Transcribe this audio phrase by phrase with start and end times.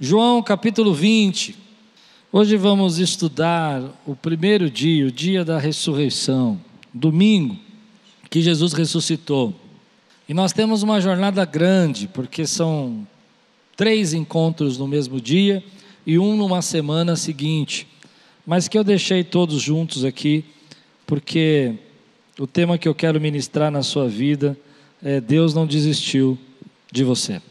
[0.00, 1.56] João capítulo 20.
[2.30, 6.60] Hoje vamos estudar o primeiro dia, o dia da ressurreição,
[6.94, 7.58] domingo,
[8.30, 9.52] que Jesus ressuscitou.
[10.28, 13.04] E nós temos uma jornada grande, porque são
[13.76, 15.64] três encontros no mesmo dia
[16.06, 17.88] e um numa semana seguinte,
[18.46, 20.44] mas que eu deixei todos juntos aqui,
[21.08, 21.74] porque
[22.38, 24.56] o tema que eu quero ministrar na sua vida
[25.02, 26.38] é Deus não desistiu
[26.92, 27.42] de você.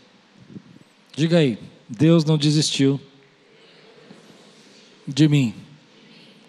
[1.13, 1.57] Diga aí,
[1.89, 2.99] Deus não desistiu
[5.07, 5.53] de mim.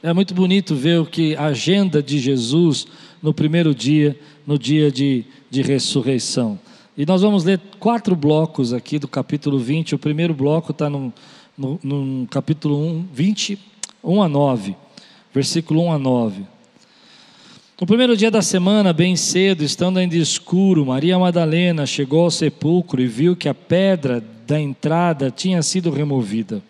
[0.03, 2.87] É muito bonito ver o que a agenda de Jesus
[3.23, 6.59] no primeiro dia, no dia de, de ressurreição.
[6.97, 9.95] E nós vamos ler quatro blocos aqui do capítulo 20.
[9.95, 11.13] O primeiro bloco está no,
[11.57, 13.59] no, no, capítulo 1, 20,
[14.03, 14.77] 1 a 9,
[15.33, 16.47] versículo 1 a 9.
[17.81, 23.01] No primeiro dia da semana, bem cedo, estando ainda escuro, Maria Madalena chegou ao sepulcro
[23.01, 26.63] e viu que a pedra da entrada tinha sido removida.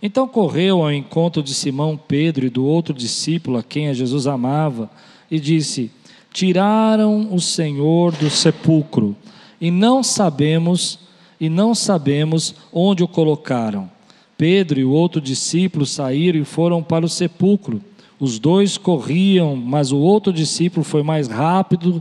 [0.00, 4.88] Então correu ao encontro de Simão Pedro e do outro discípulo a quem Jesus amava
[5.28, 5.90] e disse:
[6.32, 9.16] Tiraram o Senhor do sepulcro
[9.60, 11.00] e não sabemos
[11.40, 13.90] e não sabemos onde o colocaram.
[14.38, 17.82] Pedro e o outro discípulo saíram e foram para o sepulcro.
[18.20, 22.00] Os dois corriam, mas o outro discípulo foi mais rápido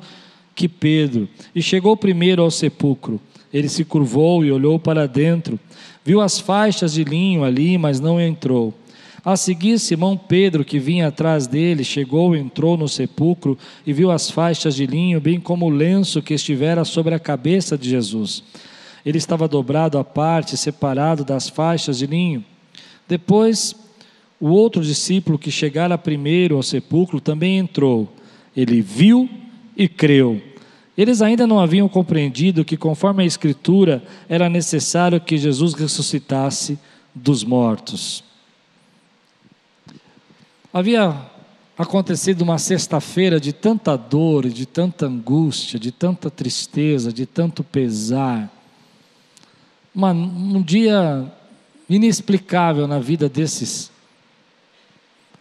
[0.54, 3.20] que Pedro e chegou primeiro ao sepulcro.
[3.56, 5.58] Ele se curvou e olhou para dentro.
[6.04, 8.74] Viu as faixas de linho ali, mas não entrou.
[9.24, 14.30] A seguir, Simão Pedro, que vinha atrás dele, chegou, entrou no sepulcro e viu as
[14.30, 18.44] faixas de linho, bem como o lenço que estivera sobre a cabeça de Jesus.
[19.06, 22.44] Ele estava dobrado à parte, separado das faixas de linho.
[23.08, 23.74] Depois,
[24.38, 28.14] o outro discípulo que chegara primeiro ao sepulcro também entrou.
[28.54, 29.30] Ele viu
[29.78, 30.42] e creu.
[30.98, 36.80] Eles ainda não haviam compreendido que, conforme a Escritura, era necessário que Jesus ressuscitasse
[37.14, 38.24] dos mortos.
[40.74, 41.16] Havia
[41.78, 48.50] acontecido uma sexta-feira de tanta dor, de tanta angústia, de tanta tristeza, de tanto pesar.
[49.94, 51.30] Uma, um dia
[51.90, 53.92] inexplicável na vida desses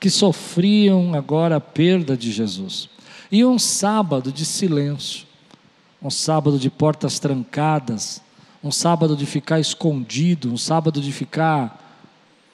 [0.01, 2.89] que sofriam agora a perda de Jesus.
[3.31, 5.27] E um sábado de silêncio
[6.05, 8.21] um sábado de portas trancadas,
[8.63, 11.81] um sábado de ficar escondido, um sábado de ficar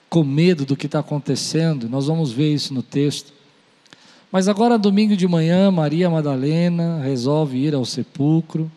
[0.08, 1.88] com medo do que está acontecendo.
[1.88, 3.32] Nós vamos ver isso no texto.
[4.30, 8.70] Mas agora, domingo de manhã, Maria Madalena resolve ir ao sepulcro,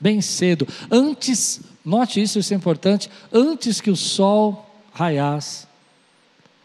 [0.00, 5.66] bem cedo, antes, note isso, isso é importante, antes que o sol raiasse.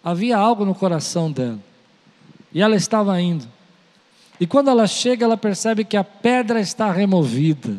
[0.01, 1.59] Havia algo no coração dela,
[2.53, 3.45] e ela estava indo.
[4.39, 7.77] E quando ela chega, ela percebe que a pedra está removida.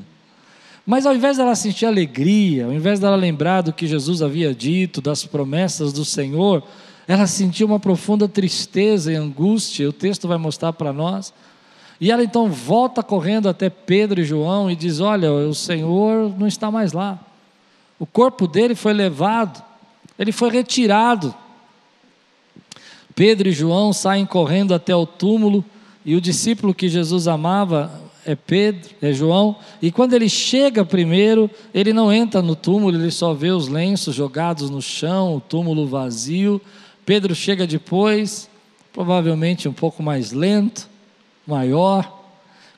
[0.86, 5.00] Mas ao invés dela sentir alegria, ao invés dela lembrar do que Jesus havia dito,
[5.00, 6.62] das promessas do Senhor,
[7.08, 11.34] ela sentiu uma profunda tristeza e angústia, o texto vai mostrar para nós.
[12.00, 16.46] E ela então volta correndo até Pedro e João e diz: Olha, o Senhor não
[16.46, 17.18] está mais lá.
[17.98, 19.62] O corpo dele foi levado,
[20.18, 21.34] ele foi retirado.
[23.14, 25.64] Pedro e João saem correndo até o túmulo
[26.06, 31.50] e o discípulo que Jesus amava é Pedro, é João, e quando ele chega primeiro,
[31.74, 35.84] ele não entra no túmulo, ele só vê os lenços jogados no chão, o túmulo
[35.88, 36.62] vazio.
[37.04, 38.48] Pedro chega depois,
[38.92, 40.88] provavelmente um pouco mais lento,
[41.44, 42.24] maior.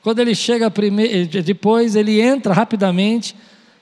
[0.01, 3.35] Quando ele chega primeiro, depois, ele entra rapidamente,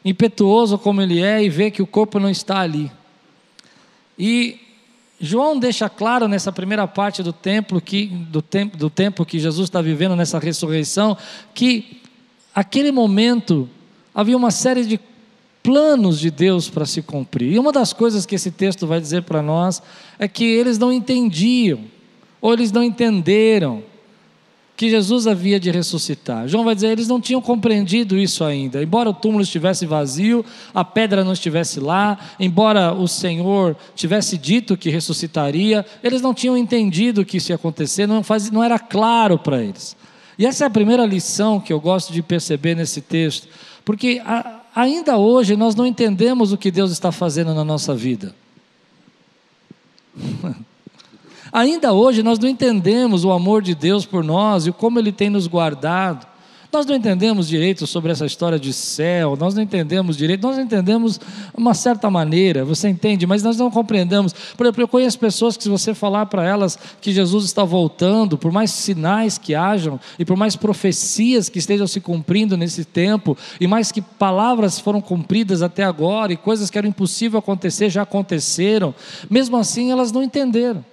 [0.03, 2.91] impetuoso como ele é, e vê que o corpo não está ali.
[4.19, 4.66] E
[5.19, 9.67] João deixa claro nessa primeira parte do templo que do tempo do tempo que Jesus
[9.67, 11.17] está vivendo nessa ressurreição
[11.55, 12.01] que
[12.53, 13.67] aquele momento
[14.13, 14.99] havia uma série de
[15.63, 17.51] planos de Deus para se cumprir.
[17.51, 19.81] E uma das coisas que esse texto vai dizer para nós
[20.17, 21.81] é que eles não entendiam
[22.39, 23.83] ou eles não entenderam
[24.77, 26.47] que Jesus havia de ressuscitar.
[26.47, 28.83] João vai dizer, eles não tinham compreendido isso ainda.
[28.83, 34.77] Embora o túmulo estivesse vazio, a pedra não estivesse lá, embora o Senhor tivesse dito
[34.77, 39.39] que ressuscitaria, eles não tinham entendido que isso ia acontecer, não, faz, não era claro
[39.39, 39.97] para eles.
[40.37, 43.47] E essa é a primeira lição que eu gosto de perceber nesse texto,
[43.83, 48.35] porque a, ainda hoje nós não entendemos o que Deus está fazendo na nossa vida.
[51.51, 55.29] Ainda hoje nós não entendemos o amor de Deus por nós e como Ele tem
[55.29, 56.27] nos guardado.
[56.71, 61.19] Nós não entendemos direito sobre essa história de céu, nós não entendemos direito, nós entendemos
[61.55, 64.33] uma certa maneira, você entende, mas nós não compreendemos.
[64.55, 68.37] Por exemplo, eu conheço pessoas que, se você falar para elas que Jesus está voltando,
[68.37, 73.37] por mais sinais que hajam e por mais profecias que estejam se cumprindo nesse tempo,
[73.61, 78.01] e mais que palavras foram cumpridas até agora, e coisas que eram impossível acontecer já
[78.01, 78.93] aconteceram,
[79.29, 80.83] mesmo assim elas não entenderam.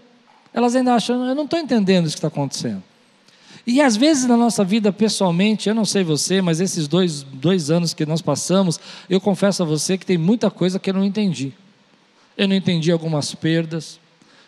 [0.54, 2.82] Elas ainda acham, eu não estou entendendo isso que está acontecendo.
[3.66, 7.70] E às vezes na nossa vida pessoalmente, eu não sei você, mas esses dois, dois
[7.70, 8.78] anos que nós passamos,
[9.10, 11.52] eu confesso a você que tem muita coisa que eu não entendi.
[12.36, 13.98] Eu não entendi algumas perdas,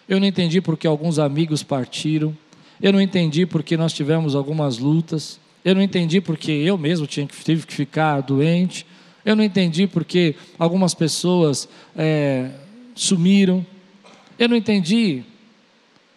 [0.08, 2.36] eu não entendi porque alguns amigos partiram,
[2.80, 7.26] eu não entendi porque nós tivemos algumas lutas, eu não entendi porque eu mesmo tinha,
[7.26, 8.86] tive que ficar doente,
[9.24, 12.50] eu não entendi porque algumas pessoas é,
[12.94, 13.66] sumiram,
[14.38, 15.24] eu não entendi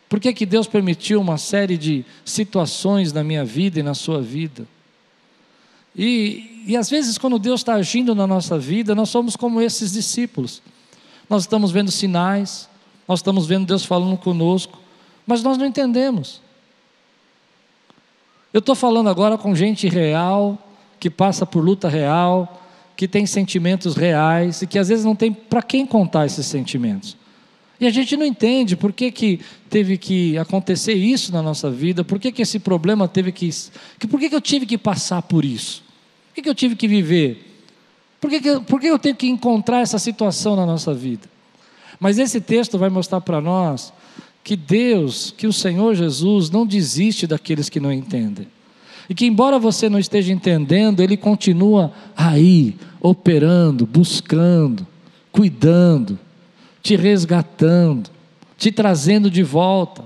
[0.10, 4.20] por que, que Deus permitiu uma série de situações na minha vida e na sua
[4.20, 4.68] vida?
[5.96, 9.92] E, e às vezes, quando Deus está agindo na nossa vida, nós somos como esses
[9.92, 10.64] discípulos.
[11.30, 12.68] Nós estamos vendo sinais,
[13.08, 14.80] nós estamos vendo Deus falando conosco,
[15.28, 16.42] mas nós não entendemos.
[18.52, 20.58] Eu estou falando agora com gente real,
[21.00, 22.64] que passa por luta real,
[22.98, 27.16] que tem sentimentos reais e que às vezes não tem para quem contar esses sentimentos.
[27.80, 29.40] E a gente não entende por que, que
[29.70, 33.50] teve que acontecer isso na nossa vida, por que, que esse problema teve que.
[34.10, 35.82] Por que, que eu tive que passar por isso?
[36.28, 37.46] Por que, que eu tive que viver?
[38.20, 41.30] Por que, que, por que eu tenho que encontrar essa situação na nossa vida?
[42.00, 43.94] Mas esse texto vai mostrar para nós
[44.44, 48.48] que Deus, que o Senhor Jesus não desiste daqueles que não entendem.
[49.10, 54.86] E que, embora você não esteja entendendo, Ele continua aí, operando, buscando,
[55.32, 56.20] cuidando
[56.82, 58.10] te resgatando,
[58.58, 60.04] te trazendo de volta.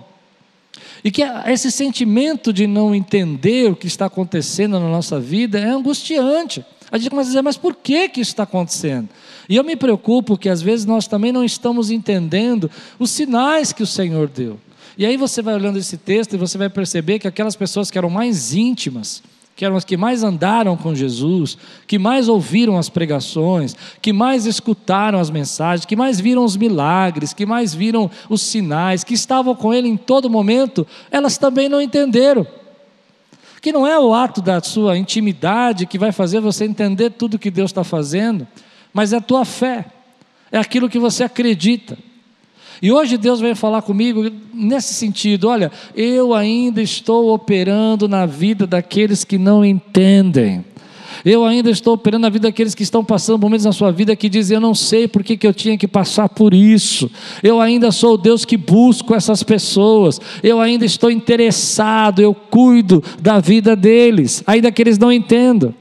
[1.03, 5.69] E que esse sentimento de não entender o que está acontecendo na nossa vida é
[5.69, 6.65] angustiante.
[6.91, 9.09] A gente começa a dizer, mas por que, que isso está acontecendo?
[9.49, 13.83] E eu me preocupo que às vezes nós também não estamos entendendo os sinais que
[13.83, 14.59] o Senhor deu.
[14.97, 17.97] E aí você vai olhando esse texto e você vai perceber que aquelas pessoas que
[17.97, 19.23] eram mais íntimas,
[19.63, 21.57] que eram as que mais andaram com Jesus,
[21.87, 27.31] que mais ouviram as pregações, que mais escutaram as mensagens, que mais viram os milagres,
[27.31, 31.79] que mais viram os sinais, que estavam com Ele em todo momento, elas também não
[31.79, 32.45] entenderam.
[33.61, 37.49] Que não é o ato da sua intimidade que vai fazer você entender tudo que
[37.49, 38.45] Deus está fazendo,
[38.93, 39.85] mas é a tua fé,
[40.51, 41.97] é aquilo que você acredita.
[42.83, 48.67] E hoje Deus vem falar comigo nesse sentido: olha, eu ainda estou operando na vida
[48.67, 50.65] daqueles que não entendem.
[51.23, 54.27] Eu ainda estou operando na vida daqueles que estão passando momentos na sua vida que
[54.27, 57.09] dizem: Eu não sei por que, que eu tinha que passar por isso.
[57.41, 60.19] Eu ainda sou o Deus que busco essas pessoas.
[60.43, 65.73] Eu ainda estou interessado, eu cuido da vida deles, ainda que eles não entendam.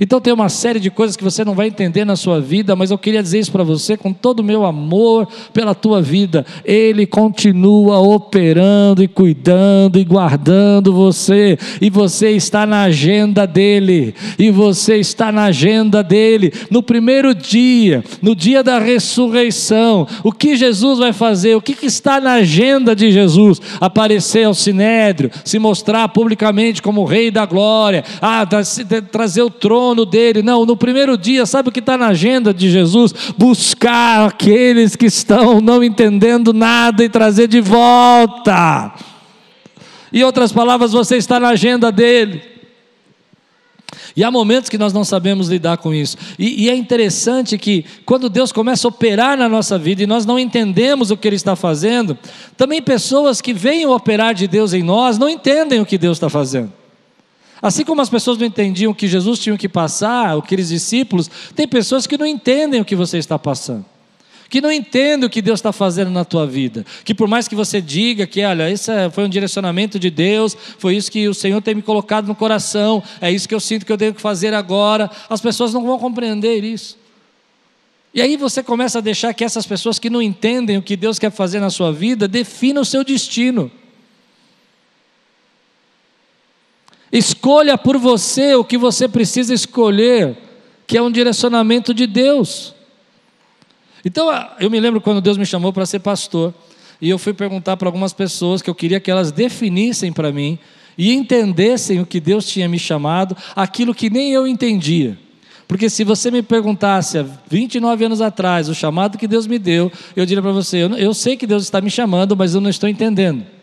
[0.00, 2.90] Então tem uma série de coisas que você não vai entender na sua vida, mas
[2.90, 6.44] eu queria dizer isso para você com todo o meu amor pela tua vida.
[6.64, 14.50] Ele continua operando e cuidando e guardando você, e você está na agenda dele, e
[14.50, 16.52] você está na agenda dele.
[16.70, 21.54] No primeiro dia, no dia da ressurreição, o que Jesus vai fazer?
[21.54, 23.60] O que, que está na agenda de Jesus?
[23.80, 28.46] Aparecer ao sinédrio, se mostrar publicamente como rei da glória, ah,
[29.10, 30.42] trazer o trono trono dele.
[30.42, 33.12] Não, no primeiro dia, sabe o que está na agenda de Jesus?
[33.36, 38.94] Buscar aqueles que estão não entendendo nada e trazer de volta.
[40.12, 42.54] Em outras palavras, você está na agenda dele.
[44.16, 46.16] E há momentos que nós não sabemos lidar com isso.
[46.38, 50.24] E, e, é interessante que, quando Deus começa a operar na nossa vida e nós
[50.24, 52.16] não entendemos o que Ele está fazendo,
[52.56, 56.16] também pessoas que veem o operar de Deus em nós não entendem o que Deus
[56.16, 56.72] está fazendo.
[57.64, 61.66] Assim como as pessoas não entendiam o que Jesus tinha que passar, aqueles discípulos, tem
[61.66, 63.86] pessoas que não entendem o que você está passando.
[64.50, 66.84] Que não entendem o que Deus está fazendo na tua vida.
[67.06, 70.54] Que por mais que você diga que, olha, isso é, foi um direcionamento de Deus,
[70.78, 73.86] foi isso que o Senhor tem me colocado no coração, é isso que eu sinto
[73.86, 76.98] que eu devo fazer agora, as pessoas não vão compreender isso.
[78.12, 81.18] E aí você começa a deixar que essas pessoas que não entendem o que Deus
[81.18, 83.70] quer fazer na sua vida, definam o seu destino.
[87.14, 90.36] Escolha por você o que você precisa escolher,
[90.84, 92.74] que é um direcionamento de Deus.
[94.04, 94.28] Então,
[94.58, 96.52] eu me lembro quando Deus me chamou para ser pastor,
[97.00, 100.58] e eu fui perguntar para algumas pessoas que eu queria que elas definissem para mim
[100.98, 105.16] e entendessem o que Deus tinha me chamado, aquilo que nem eu entendia.
[105.68, 109.90] Porque se você me perguntasse há 29 anos atrás o chamado que Deus me deu,
[110.16, 112.70] eu diria para você: eu, eu sei que Deus está me chamando, mas eu não
[112.70, 113.53] estou entendendo.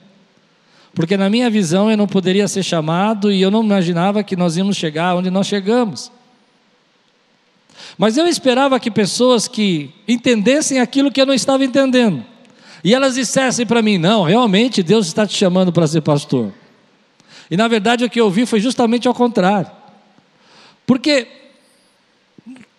[0.94, 4.58] Porque na minha visão eu não poderia ser chamado e eu não imaginava que nós
[4.58, 6.12] íamos chegar onde nós chegamos.
[7.98, 12.26] Mas eu esperava que pessoas que entendessem aquilo que eu não estava entendendo,
[12.84, 16.52] e elas dissessem para mim: não, realmente Deus está te chamando para ser pastor.
[17.50, 19.70] E na verdade o que eu vi foi justamente ao contrário.
[20.86, 21.28] Porque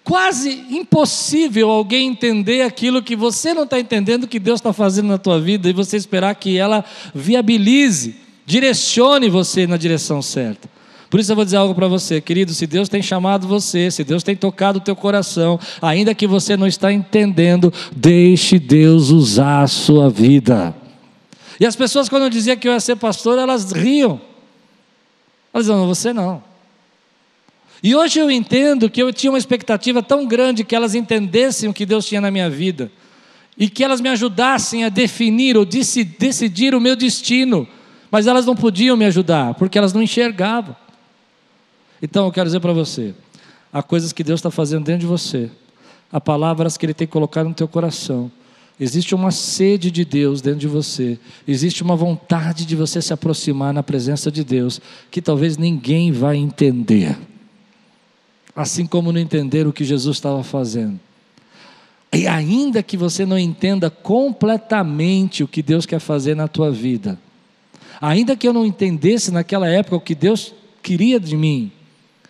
[0.04, 5.18] quase impossível alguém entender aquilo que você não está entendendo que Deus está fazendo na
[5.18, 10.68] tua vida e você esperar que ela viabilize, direcione você na direção certa.
[11.09, 14.02] Por isso eu vou dizer algo para você, querido, se Deus tem chamado você, se
[14.02, 19.62] Deus tem tocado o teu coração, ainda que você não está entendendo, deixe Deus usar
[19.62, 20.75] a sua vida.
[21.61, 24.18] E as pessoas quando eu dizia que eu ia ser pastor, elas riam.
[25.52, 26.42] Elas diziam, não, você não.
[27.83, 31.75] E hoje eu entendo que eu tinha uma expectativa tão grande que elas entendessem o
[31.75, 32.93] que Deus tinha na minha vida
[33.59, 37.67] e que elas me ajudassem a definir ou decidir o meu destino,
[38.11, 40.77] mas elas não podiam me ajudar porque elas não enxergavam.
[42.01, 43.15] Então eu quero dizer para você:
[43.73, 45.51] há coisas que Deus está fazendo dentro de você,
[46.12, 48.31] há palavras que Ele tem colocado no teu coração.
[48.81, 53.73] Existe uma sede de Deus dentro de você, existe uma vontade de você se aproximar
[53.73, 57.17] na presença de Deus, que talvez ninguém vai entender,
[58.54, 60.99] assim como não entender o que Jesus estava fazendo.
[62.12, 67.18] E ainda que você não entenda completamente o que Deus quer fazer na tua vida,
[68.00, 71.73] ainda que eu não entendesse naquela época o que Deus queria de mim,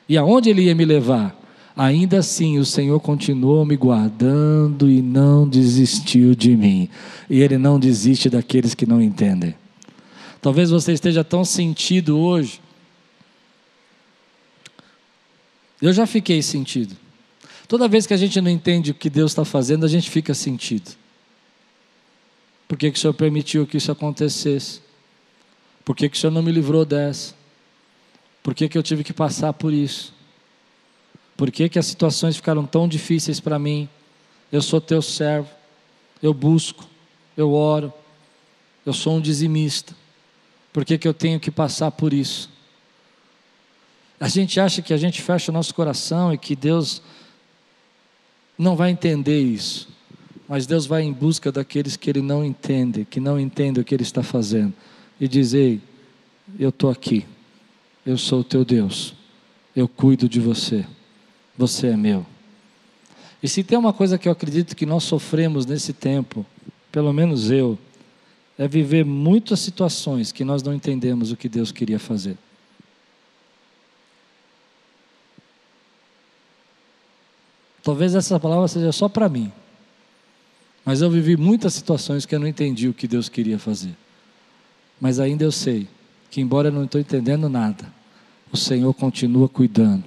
[0.08, 1.42] e aonde ele ia me levar.
[1.76, 6.88] Ainda assim, o Senhor continuou me guardando e não desistiu de mim.
[7.30, 9.54] E Ele não desiste daqueles que não entendem.
[10.40, 12.60] Talvez você esteja tão sentido hoje.
[15.82, 16.96] Eu já fiquei sentido.
[17.66, 20.32] Toda vez que a gente não entende o que Deus está fazendo, a gente fica
[20.32, 20.92] sentido.
[22.68, 24.80] Por que, que o Senhor permitiu que isso acontecesse?
[25.84, 27.34] Por que, que o Senhor não me livrou dessa?
[28.44, 30.14] Por que, que eu tive que passar por isso?
[31.36, 33.88] Por que, que as situações ficaram tão difíceis para mim?
[34.52, 35.48] Eu sou teu servo,
[36.22, 36.86] eu busco,
[37.36, 37.92] eu oro,
[38.86, 39.96] eu sou um dizimista.
[40.72, 42.51] Por que, que eu tenho que passar por isso?
[44.22, 47.02] A gente acha que a gente fecha o nosso coração e que Deus
[48.56, 49.88] não vai entender isso.
[50.48, 53.92] Mas Deus vai em busca daqueles que Ele não entende, que não entendem o que
[53.92, 54.72] Ele está fazendo.
[55.20, 55.80] E diz: Ei,
[56.56, 57.26] eu estou aqui.
[58.06, 59.12] Eu sou o teu Deus,
[59.74, 60.86] eu cuido de você,
[61.58, 62.24] você é meu.
[63.42, 66.46] E se tem uma coisa que eu acredito que nós sofremos nesse tempo,
[66.92, 67.76] pelo menos eu,
[68.56, 72.38] é viver muitas situações que nós não entendemos o que Deus queria fazer.
[77.82, 79.50] Talvez essa palavra seja só para mim,
[80.84, 83.94] mas eu vivi muitas situações que eu não entendi o que Deus queria fazer.
[85.00, 85.88] Mas ainda eu sei
[86.30, 87.92] que, embora eu não estou entendendo nada,
[88.52, 90.04] o Senhor continua cuidando.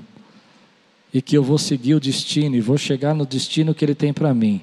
[1.13, 4.13] E que eu vou seguir o destino e vou chegar no destino que Ele tem
[4.13, 4.61] para mim.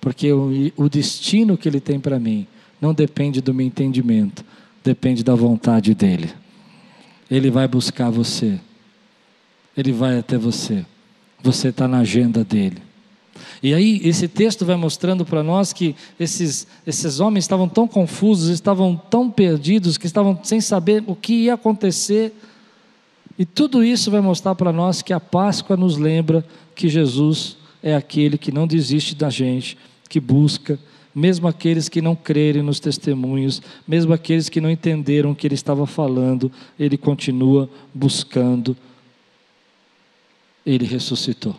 [0.00, 2.46] Porque o, o destino que Ele tem para mim
[2.80, 4.44] não depende do meu entendimento,
[4.82, 6.30] depende da vontade dEle.
[7.30, 8.58] Ele vai buscar você,
[9.76, 10.84] Ele vai até você,
[11.42, 12.90] você está na agenda dEle.
[13.62, 18.48] E aí, esse texto vai mostrando para nós que esses, esses homens estavam tão confusos,
[18.48, 22.32] estavam tão perdidos, que estavam sem saber o que ia acontecer.
[23.38, 26.44] E tudo isso vai mostrar para nós que a Páscoa nos lembra
[26.74, 29.76] que Jesus é aquele que não desiste da gente,
[30.08, 30.78] que busca,
[31.14, 35.54] mesmo aqueles que não crerem nos testemunhos, mesmo aqueles que não entenderam o que ele
[35.54, 38.76] estava falando, ele continua buscando.
[40.64, 41.56] Ele ressuscitou.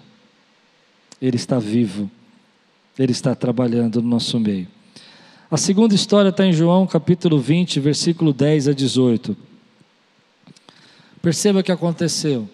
[1.22, 2.10] Ele está vivo,
[2.98, 4.67] Ele está trabalhando no nosso meio.
[5.50, 9.36] A segunda história está em João capítulo 20, versículo 10 a 18.
[11.22, 12.50] Perceba o que aconteceu.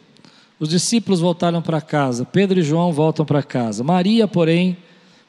[0.59, 3.83] Os discípulos voltaram para casa, Pedro e João voltam para casa.
[3.83, 4.75] Maria, porém,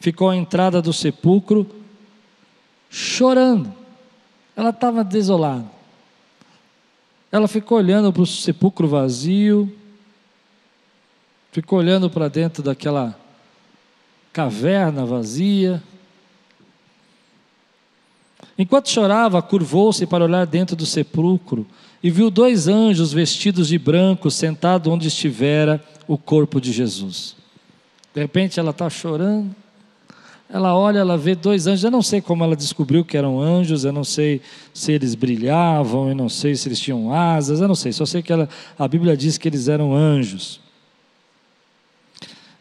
[0.00, 1.66] ficou à entrada do sepulcro
[2.90, 3.72] chorando.
[4.56, 5.66] Ela estava desolada.
[7.30, 9.70] Ela ficou olhando para o sepulcro vazio,
[11.50, 13.18] ficou olhando para dentro daquela
[14.32, 15.82] caverna vazia.
[18.56, 21.66] Enquanto chorava, curvou-se para olhar dentro do sepulcro
[22.02, 27.36] e viu dois anjos vestidos de branco sentados onde estivera o corpo de Jesus.
[28.14, 29.54] De repente ela está chorando,
[30.50, 31.84] ela olha, ela vê dois anjos.
[31.84, 34.40] Eu não sei como ela descobriu que eram anjos, eu não sei
[34.72, 38.22] se eles brilhavam, eu não sei se eles tinham asas, eu não sei, só sei
[38.22, 40.60] que ela, a Bíblia diz que eles eram anjos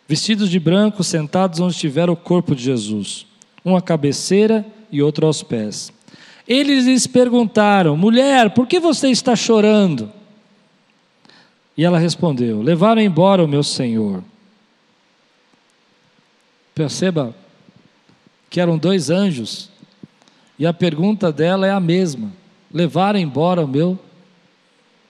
[0.08, 3.28] vestidos de branco, sentados onde estivera o corpo de Jesus,
[3.66, 5.92] um à cabeceira e outro aos pés.
[6.48, 10.12] Eles lhes perguntaram: Mulher, por que você está chorando?
[11.76, 14.24] E ela respondeu: Levaram embora o meu senhor.
[16.74, 17.36] Perceba
[18.50, 19.70] que eram dois anjos,
[20.58, 22.32] e a pergunta dela é a mesma:
[22.72, 24.00] Levaram embora o meu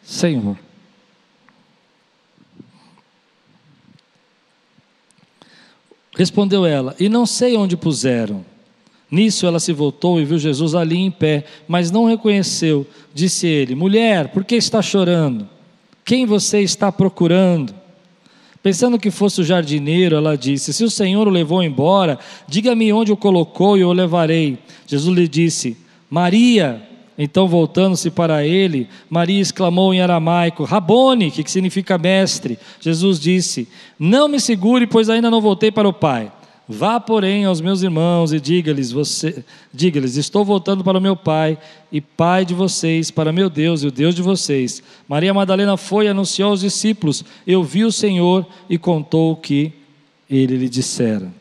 [0.01, 0.57] senhor.
[6.17, 8.43] Respondeu ela: E não sei onde puseram.
[9.09, 12.85] Nisso ela se voltou e viu Jesus ali em pé, mas não reconheceu.
[13.13, 15.47] Disse ele: Mulher, por que está chorando?
[16.03, 17.73] Quem você está procurando?
[18.63, 23.11] Pensando que fosse o jardineiro, ela disse: Se o Senhor o levou embora, diga-me onde
[23.11, 24.57] o colocou e eu o levarei.
[24.87, 25.77] Jesus lhe disse:
[26.09, 26.86] Maria.
[27.17, 32.59] Então, voltando-se para ele, Maria exclamou em aramaico: Rabone, que significa mestre.
[32.79, 36.31] Jesus disse: Não me segure, pois ainda não voltei para o Pai.
[36.69, 39.43] Vá, porém, aos meus irmãos e diga-lhes: você,
[39.73, 41.57] diga-lhes, estou voltando para o meu Pai
[41.91, 44.83] e Pai de vocês, para meu Deus e o Deus de vocês.
[45.07, 49.71] Maria Madalena foi e anunciou aos discípulos: Eu vi o Senhor e contou o que
[50.29, 51.31] ele lhe dissera.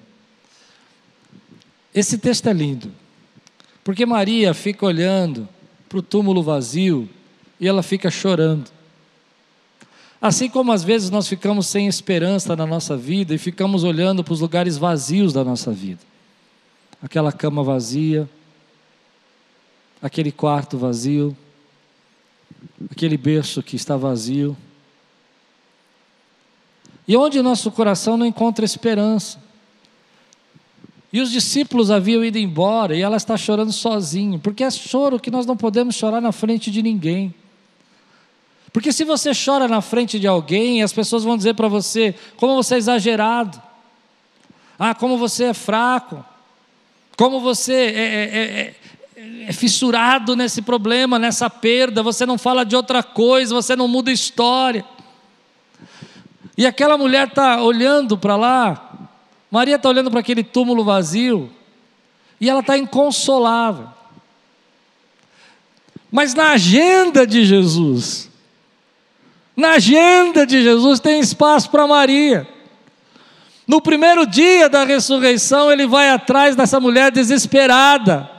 [1.92, 2.90] Esse texto é lindo,
[3.82, 5.48] porque Maria fica olhando
[5.96, 7.08] para o túmulo vazio
[7.58, 8.70] e ela fica chorando.
[10.20, 14.34] Assim como às vezes nós ficamos sem esperança na nossa vida e ficamos olhando para
[14.34, 16.00] os lugares vazios da nossa vida.
[17.02, 18.28] Aquela cama vazia,
[20.02, 21.34] aquele quarto vazio,
[22.90, 24.54] aquele berço que está vazio.
[27.08, 29.38] E onde nosso coração não encontra esperança.
[31.16, 35.30] E os discípulos haviam ido embora e ela está chorando sozinha, porque é choro que
[35.30, 37.34] nós não podemos chorar na frente de ninguém.
[38.70, 42.54] Porque se você chora na frente de alguém, as pessoas vão dizer para você como
[42.54, 43.58] você é exagerado,
[44.78, 46.22] ah, como você é fraco,
[47.16, 48.74] como você é, é,
[49.16, 53.88] é, é fissurado nesse problema, nessa perda, você não fala de outra coisa, você não
[53.88, 54.84] muda história.
[56.58, 58.85] E aquela mulher está olhando para lá,
[59.50, 61.50] Maria está olhando para aquele túmulo vazio,
[62.40, 63.88] e ela está inconsolável.
[66.10, 68.30] Mas na agenda de Jesus,
[69.56, 72.48] na agenda de Jesus tem espaço para Maria.
[73.66, 78.30] No primeiro dia da ressurreição, ele vai atrás dessa mulher desesperada.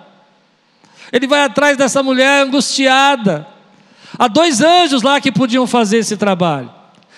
[1.11, 3.47] Ele vai atrás dessa mulher angustiada.
[4.17, 6.76] Há dois anjos lá que podiam fazer esse trabalho.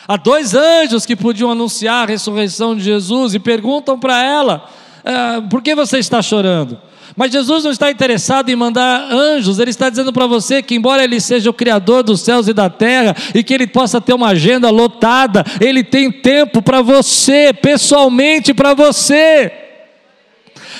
[0.09, 4.67] Há dois anjos que podiam anunciar a ressurreição de Jesus e perguntam para ela:
[5.05, 6.81] ah, por que você está chorando?
[7.15, 11.03] Mas Jesus não está interessado em mandar anjos, Ele está dizendo para você que, embora
[11.03, 14.29] Ele seja o Criador dos céus e da terra, e que Ele possa ter uma
[14.29, 19.68] agenda lotada, Ele tem tempo para você, pessoalmente para você.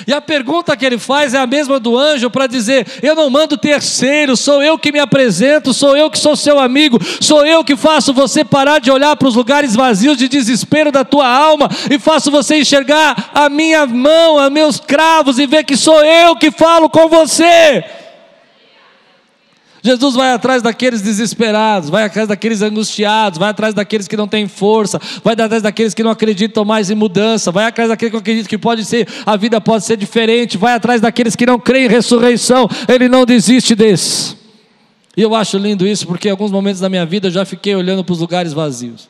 [0.06, 3.30] E a pergunta que ele faz é a mesma do anjo para dizer: Eu não
[3.30, 7.64] mando terceiro, sou eu que me apresento, sou eu que sou seu amigo, sou eu
[7.64, 11.68] que faço você parar de olhar para os lugares vazios de desespero da tua alma
[11.90, 16.36] e faço você enxergar a minha mão, a meus cravos e ver que sou eu
[16.36, 17.99] que falo com você.
[19.82, 24.46] Jesus vai atrás daqueles desesperados, vai atrás daqueles angustiados, vai atrás daqueles que não têm
[24.46, 28.48] força, vai atrás daqueles que não acreditam mais em mudança, vai atrás daqueles que acreditam
[28.48, 31.88] que pode ser, a vida pode ser diferente, vai atrás daqueles que não creem em
[31.88, 34.36] ressurreição, ele não desiste desses.
[35.16, 37.74] E eu acho lindo isso porque em alguns momentos da minha vida eu já fiquei
[37.74, 39.08] olhando para os lugares vazios.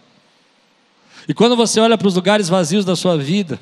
[1.28, 3.58] E quando você olha para os lugares vazios da sua vida,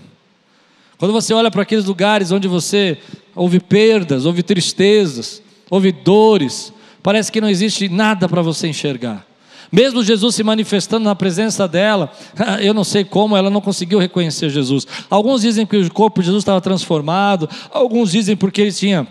[0.99, 2.99] quando você olha para aqueles lugares onde você
[3.35, 6.73] ouve perdas, ouve tristezas, ouve dores,
[7.09, 9.25] parece que não existe nada para você enxergar.
[9.73, 12.13] Mesmo Jesus se manifestando na presença dela,
[12.61, 14.87] eu não sei como ela não conseguiu reconhecer Jesus.
[15.09, 19.09] Alguns dizem que o corpo de Jesus estava transformado, alguns dizem porque ele tinha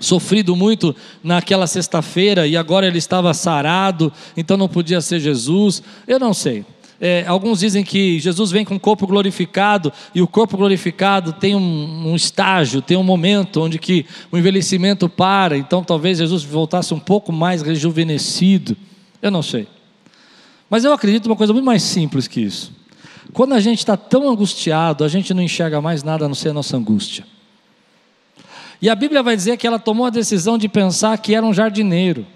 [0.00, 5.82] sofrido muito naquela sexta-feira e agora ele estava sarado, então não podia ser Jesus.
[6.08, 6.64] Eu não sei.
[7.02, 11.56] É, alguns dizem que Jesus vem com o corpo glorificado e o corpo glorificado tem
[11.56, 16.92] um, um, estágio, tem um momento onde que o envelhecimento para, então talvez Jesus voltasse
[16.92, 18.76] um pouco mais rejuvenescido.
[19.22, 19.66] Eu não sei.
[20.68, 22.70] Mas eu acredito uma coisa muito mais simples que isso.
[23.32, 26.50] Quando a gente está tão angustiado, a gente não enxerga mais nada a não ser
[26.50, 27.24] a nossa angústia.
[28.82, 31.52] E a Bíblia vai dizer que ela tomou a decisão de pensar que era um
[31.54, 32.26] jardineiro.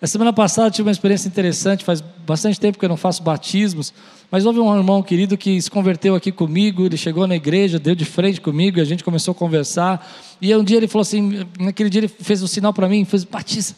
[0.00, 3.92] A semana passada tive uma experiência interessante, faz bastante tempo que eu não faço batismos,
[4.30, 7.96] mas houve um irmão querido que se converteu aqui comigo, ele chegou na igreja, deu
[7.96, 10.08] de frente comigo, e a gente começou a conversar,
[10.40, 13.24] e um dia ele falou assim, naquele dia ele fez um sinal para mim, fez
[13.24, 13.74] batiza,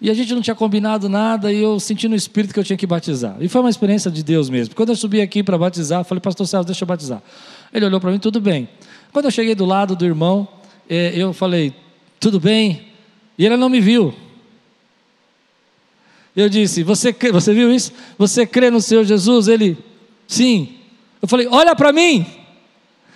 [0.00, 2.76] e a gente não tinha combinado nada, e eu senti no espírito que eu tinha
[2.76, 6.04] que batizar, e foi uma experiência de Deus mesmo, quando eu subi aqui para batizar,
[6.04, 7.20] falei, pastor Celso, deixa eu batizar,
[7.72, 8.68] ele olhou para mim, tudo bem,
[9.12, 10.46] quando eu cheguei do lado do irmão,
[10.88, 11.74] eh, eu falei,
[12.24, 12.86] Tudo bem?
[13.36, 14.14] E ele não me viu.
[16.36, 17.92] Eu disse: Você, crê, você viu isso?
[18.18, 19.48] Você crê no Senhor Jesus?
[19.48, 19.78] Ele,
[20.26, 20.76] sim.
[21.22, 22.26] Eu falei: Olha para mim.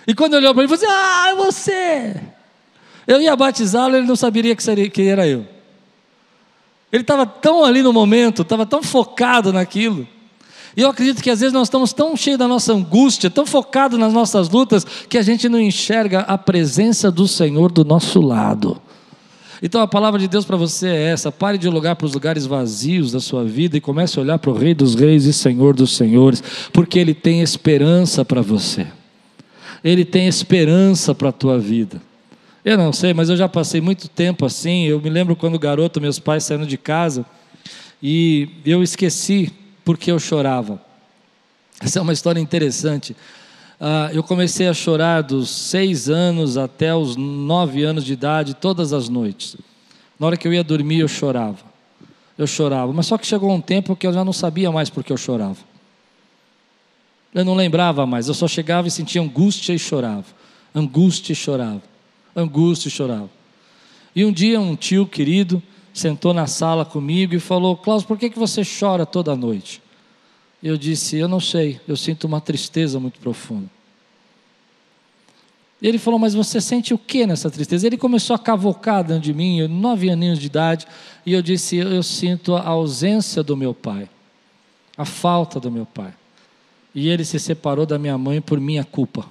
[0.07, 2.21] E quando ele olhou para mim, ele falou assim: Ah, é você.
[3.05, 5.45] Eu ia batizá-lo, ele não saberia que, seria, que era eu.
[6.91, 10.07] Ele estava tão ali no momento, estava tão focado naquilo.
[10.75, 13.99] E eu acredito que às vezes nós estamos tão cheios da nossa angústia, tão focados
[13.99, 18.81] nas nossas lutas, que a gente não enxerga a presença do Senhor do nosso lado.
[19.61, 22.45] Então a palavra de Deus para você é essa: pare de olhar para os lugares
[22.45, 25.75] vazios da sua vida e comece a olhar para o Rei dos Reis e Senhor
[25.75, 26.41] dos Senhores,
[26.71, 28.87] porque Ele tem esperança para você,
[29.83, 32.01] Ele tem esperança para a tua vida.
[32.63, 34.85] Eu não sei, mas eu já passei muito tempo assim.
[34.85, 37.25] Eu me lembro quando garoto, meus pais saindo de casa
[38.01, 39.51] e eu esqueci
[39.83, 40.81] porque eu chorava.
[41.81, 43.15] Essa é uma história interessante.
[43.79, 48.91] Uh, eu comecei a chorar dos seis anos até os nove anos de idade, todas
[48.91, 49.55] as noites.
[50.19, 51.59] Na hora que eu ia dormir, eu chorava.
[52.37, 52.91] Eu chorava.
[52.91, 55.57] Mas só que chegou um tempo que eu já não sabia mais porque eu chorava.
[57.33, 58.27] Eu não lembrava mais.
[58.27, 60.25] Eu só chegava e sentia angústia e chorava.
[60.75, 61.81] Angústia e chorava.
[62.35, 63.29] Angústia e chorava.
[64.13, 65.63] E um dia, um tio querido
[65.93, 69.81] sentou na sala comigo e falou: Klaus, por que, que você chora toda noite?
[70.61, 73.69] Eu disse: Eu não sei, eu sinto uma tristeza muito profunda.
[75.81, 77.87] E ele falou: Mas você sente o que nessa tristeza?
[77.87, 80.85] Ele começou a cavocar dentro de mim, eu, nove aninhos de idade,
[81.25, 84.09] e eu disse: Eu sinto a ausência do meu pai,
[84.97, 86.13] a falta do meu pai.
[86.93, 89.25] E ele se separou da minha mãe por minha culpa.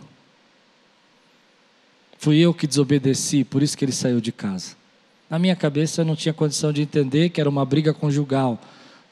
[2.17, 4.77] Fui eu que desobedeci, por isso que ele saiu de casa.
[5.29, 8.59] Na minha cabeça eu não tinha condição de entender que era uma briga conjugal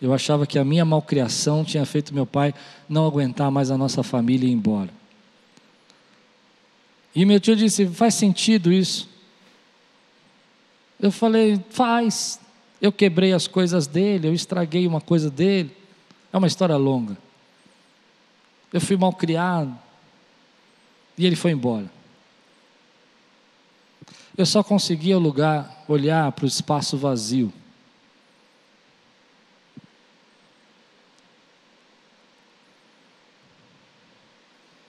[0.01, 2.55] eu achava que a minha malcriação tinha feito meu pai
[2.89, 4.91] não aguentar mais a nossa família e ir embora.
[7.15, 9.09] E meu tio disse: faz sentido isso?
[11.01, 12.39] Eu falei: faz.
[12.81, 15.75] Eu quebrei as coisas dele, eu estraguei uma coisa dele.
[16.31, 17.17] É uma história longa.
[18.71, 19.75] Eu fui mal criado.
[21.17, 21.91] E ele foi embora.
[24.37, 27.51] Eu só conseguia lugar, olhar para o espaço vazio.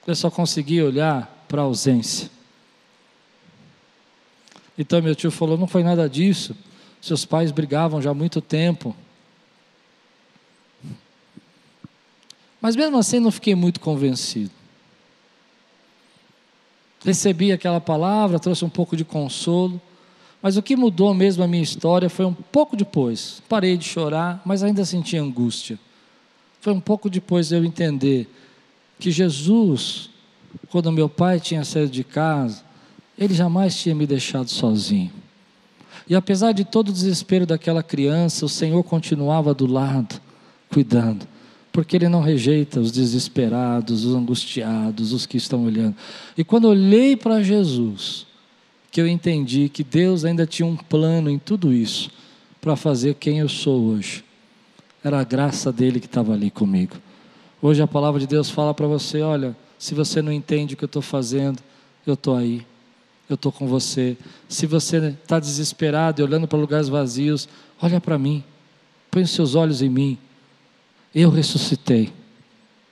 [0.07, 2.31] Eu só conseguia olhar para a ausência.
[4.77, 6.55] Então meu tio falou: não foi nada disso.
[7.01, 8.95] Seus pais brigavam já há muito tempo.
[12.61, 14.51] Mas mesmo assim não fiquei muito convencido.
[17.03, 19.79] Recebi aquela palavra, trouxe um pouco de consolo,
[20.41, 23.41] mas o que mudou mesmo a minha história foi um pouco depois.
[23.47, 25.77] Parei de chorar, mas ainda senti angústia.
[26.61, 28.27] Foi um pouco depois de eu entender
[28.99, 30.09] que Jesus,
[30.69, 32.63] quando meu pai tinha saído de casa,
[33.17, 35.11] ele jamais tinha me deixado sozinho.
[36.09, 40.21] E apesar de todo o desespero daquela criança, o Senhor continuava do lado,
[40.69, 41.27] cuidando,
[41.71, 45.95] porque Ele não rejeita os desesperados, os angustiados, os que estão olhando.
[46.37, 48.25] E quando olhei para Jesus,
[48.89, 52.09] que eu entendi que Deus ainda tinha um plano em tudo isso,
[52.61, 54.23] para fazer quem eu sou hoje.
[55.03, 56.95] Era a graça dele que estava ali comigo.
[57.61, 60.83] Hoje a palavra de Deus fala para você: olha, se você não entende o que
[60.83, 61.59] eu estou fazendo,
[62.05, 62.65] eu estou aí,
[63.29, 64.15] eu estou com você.
[64.47, 67.49] Se você está desesperado e olhando para lugares vazios,
[67.81, 68.43] olha para mim,
[69.09, 70.17] põe os seus olhos em mim.
[71.13, 72.13] Eu ressuscitei.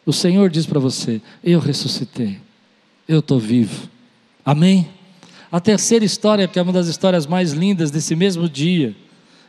[0.05, 2.39] O Senhor diz para você: eu ressuscitei,
[3.07, 3.87] eu estou vivo.
[4.43, 4.89] Amém?
[5.51, 8.95] A terceira história, que é uma das histórias mais lindas desse mesmo dia,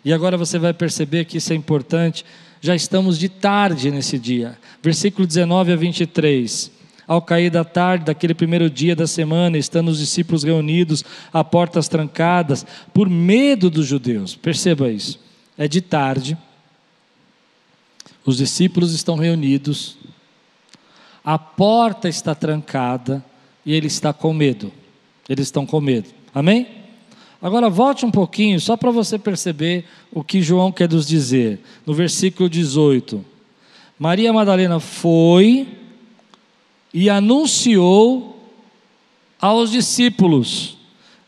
[0.04, 2.24] e agora você vai perceber que isso é importante
[2.60, 4.58] já estamos de tarde nesse dia.
[4.82, 6.70] Versículo 19 a 23.
[7.06, 11.88] Ao cair da tarde daquele primeiro dia da semana, estando os discípulos reunidos a portas
[11.88, 14.34] trancadas, por medo dos judeus.
[14.34, 15.20] Perceba isso.
[15.56, 16.36] É de tarde,
[18.24, 19.96] os discípulos estão reunidos,
[21.24, 23.24] a porta está trancada
[23.64, 24.72] e ele está com medo.
[25.28, 26.08] Eles estão com medo.
[26.34, 26.85] Amém?
[27.40, 31.60] Agora volte um pouquinho, só para você perceber o que João quer nos dizer.
[31.84, 33.24] No versículo 18:
[33.98, 35.68] Maria Madalena foi
[36.92, 38.40] e anunciou
[39.40, 40.76] aos discípulos: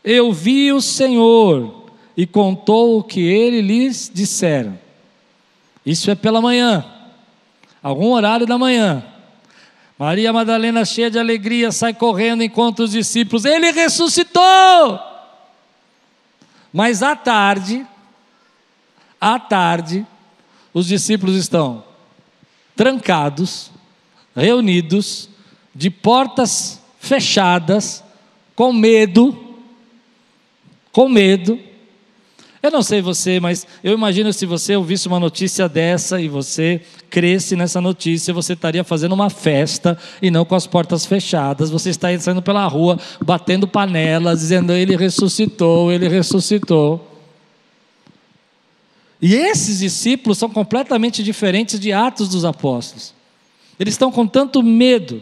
[0.03, 1.85] Eu vi o Senhor,
[2.17, 4.77] e contou o que ele lhes dissera.
[5.85, 6.85] Isso é pela manhã,
[7.81, 9.05] algum horário da manhã.
[9.97, 15.08] Maria Madalena, cheia de alegria, sai correndo enquanto os discípulos, ele ressuscitou!
[16.71, 17.85] Mas à tarde,
[19.19, 20.05] à tarde,
[20.73, 21.83] os discípulos estão
[22.75, 23.71] trancados,
[24.35, 25.29] reunidos,
[25.73, 28.03] de portas fechadas,
[28.55, 29.57] com medo,
[30.91, 31.59] com medo,
[32.61, 36.81] Eu não sei você, mas eu imagino se você ouvisse uma notícia dessa e você
[37.09, 41.69] cresce nessa notícia, você estaria fazendo uma festa e não com as portas fechadas.
[41.69, 47.07] Você está saindo pela rua, batendo panelas, dizendo: Ele ressuscitou, ele ressuscitou.
[49.21, 53.13] E esses discípulos são completamente diferentes de Atos dos Apóstolos.
[53.79, 55.21] Eles estão com tanto medo,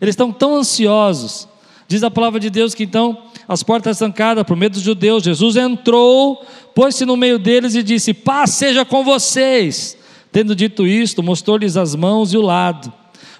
[0.00, 1.46] eles estão tão ansiosos.
[1.86, 5.24] Diz a palavra de Deus que então as portas trancadas por medo dos judeus.
[5.24, 9.96] Jesus entrou, pôs-se no meio deles e disse: Paz seja com vocês.
[10.30, 12.92] Tendo dito isto, mostrou-lhes as mãos e o lado.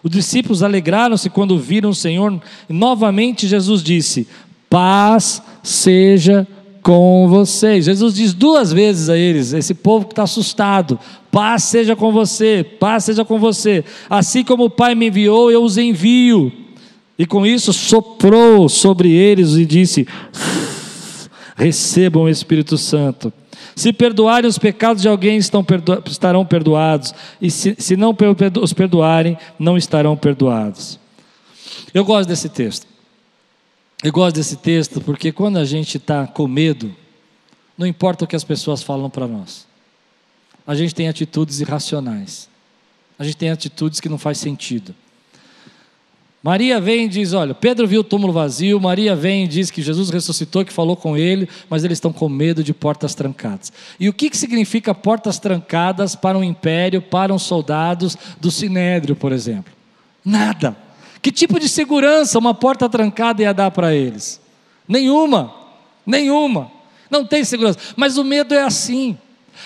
[0.03, 2.41] Os discípulos alegraram-se quando viram o Senhor.
[2.69, 4.27] E novamente Jesus disse:
[4.71, 6.49] Paz seja
[6.83, 7.85] com vocês.
[7.85, 10.99] Jesus diz duas vezes a eles, esse povo que está assustado:
[11.31, 13.85] Paz seja com você, paz seja com você.
[14.09, 16.51] Assim como o Pai me enviou, eu os envio.
[17.19, 20.07] E com isso soprou sobre eles e disse:
[21.57, 23.33] Recebam o Espírito Santo.
[23.75, 27.15] Se perdoarem os pecados de alguém, perdo estarão perdoados.
[27.41, 28.15] E se, se não
[28.63, 30.99] os perdoarem, não estarão perdoados.
[31.93, 32.87] Eu gosto desse texto.
[34.03, 36.95] Eu gosto desse texto porque quando a gente está com medo,
[37.77, 39.67] não importa o que as pessoas falam para nós.
[40.67, 42.49] A gente tem atitudes irracionais.
[43.19, 44.95] A gente tem atitudes que não faz sentido.
[46.43, 48.81] Maria vem e diz: Olha, Pedro viu o túmulo vazio.
[48.81, 52.29] Maria vem e diz que Jesus ressuscitou, que falou com ele, mas eles estão com
[52.29, 53.73] medo de portas trancadas.
[53.99, 59.17] E o que, que significa portas trancadas para um império, para os soldados do sinédrio,
[59.17, 59.73] por exemplo?
[60.25, 60.77] Nada.
[61.21, 64.41] Que tipo de segurança uma porta trancada ia dar para eles?
[64.87, 65.53] Nenhuma.
[66.07, 66.71] Nenhuma.
[67.11, 67.79] Não tem segurança.
[67.97, 69.19] Mas o medo é assim.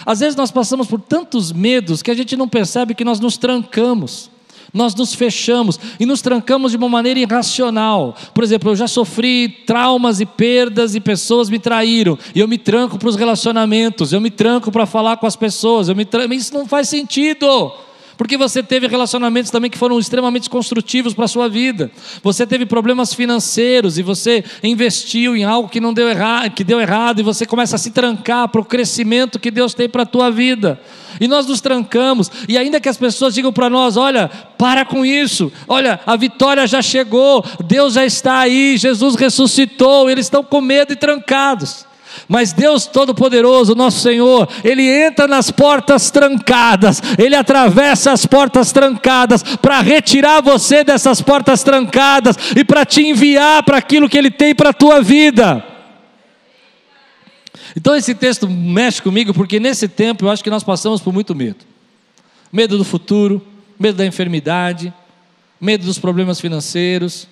[0.07, 3.37] Às vezes nós passamos por tantos medos que a gente não percebe que nós nos
[3.37, 4.32] trancamos
[4.73, 8.17] nós nos fechamos e nos trancamos de uma maneira irracional.
[8.35, 12.59] Por exemplo, eu já sofri traumas e perdas e pessoas me traíram, e eu me
[12.59, 16.33] tranco para os relacionamentos, eu me tranco para falar com as pessoas, eu me tranco,
[16.33, 17.73] isso não faz sentido.
[18.17, 21.91] Porque você teve relacionamentos também que foram extremamente construtivos para a sua vida.
[22.23, 26.81] Você teve problemas financeiros e você investiu em algo que não deu errado, que deu
[26.81, 30.07] errado e você começa a se trancar para o crescimento que Deus tem para a
[30.07, 30.81] tua vida.
[31.21, 35.05] E nós nos trancamos, e ainda que as pessoas digam para nós: olha, para com
[35.05, 40.61] isso, olha, a vitória já chegou, Deus já está aí, Jesus ressuscitou, eles estão com
[40.61, 41.87] medo e trancados.
[42.29, 49.43] Mas Deus Todo-Poderoso, nosso Senhor, Ele entra nas portas trancadas, Ele atravessa as portas trancadas
[49.43, 54.55] para retirar você dessas portas trancadas e para te enviar para aquilo que Ele tem
[54.55, 55.65] para a tua vida.
[57.77, 61.35] Então esse texto mexe comigo porque nesse tempo eu acho que nós passamos por muito
[61.35, 61.65] medo.
[62.53, 63.45] Medo do futuro,
[63.79, 64.93] medo da enfermidade,
[65.61, 67.27] medo dos problemas financeiros.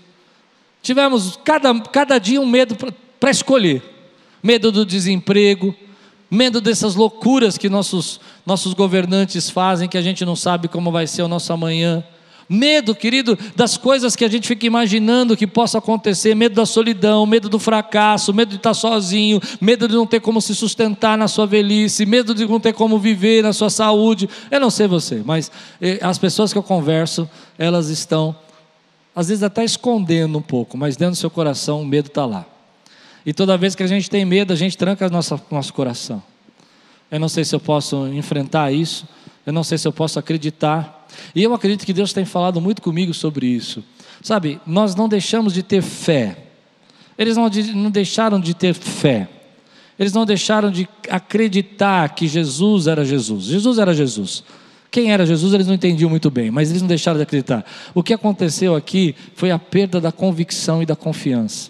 [0.82, 2.76] Tivemos cada, cada dia um medo
[3.18, 3.99] para escolher
[4.42, 5.74] medo do desemprego,
[6.30, 11.06] medo dessas loucuras que nossos, nossos governantes fazem, que a gente não sabe como vai
[11.06, 12.04] ser o nosso amanhã.
[12.52, 17.24] Medo, querido, das coisas que a gente fica imaginando que possa acontecer, medo da solidão,
[17.24, 21.28] medo do fracasso, medo de estar sozinho, medo de não ter como se sustentar na
[21.28, 24.28] sua velhice, medo de não ter como viver na sua saúde.
[24.50, 25.48] Eu não sei você, mas
[25.80, 28.34] eh, as pessoas que eu converso, elas estão,
[29.14, 32.44] às vezes até escondendo um pouco, mas dentro do seu coração o medo está lá.
[33.24, 36.22] E toda vez que a gente tem medo, a gente tranca nosso, nosso coração.
[37.10, 39.06] Eu não sei se eu posso enfrentar isso,
[39.44, 41.06] eu não sei se eu posso acreditar.
[41.34, 43.82] E eu acredito que Deus tem falado muito comigo sobre isso.
[44.22, 46.36] Sabe, nós não deixamos de ter fé.
[47.18, 49.28] Eles não, não deixaram de ter fé.
[49.98, 53.44] Eles não deixaram de acreditar que Jesus era Jesus.
[53.44, 54.42] Jesus era Jesus.
[54.90, 57.64] Quem era Jesus, eles não entendiam muito bem, mas eles não deixaram de acreditar.
[57.94, 61.69] O que aconteceu aqui foi a perda da convicção e da confiança.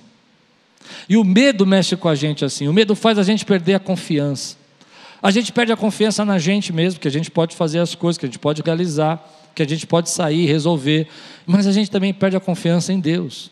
[1.08, 2.68] E o medo mexe com a gente assim.
[2.68, 4.56] O medo faz a gente perder a confiança.
[5.22, 8.16] A gente perde a confiança na gente mesmo, que a gente pode fazer as coisas,
[8.16, 9.22] que a gente pode realizar,
[9.54, 11.08] que a gente pode sair, resolver.
[11.46, 13.50] Mas a gente também perde a confiança em Deus.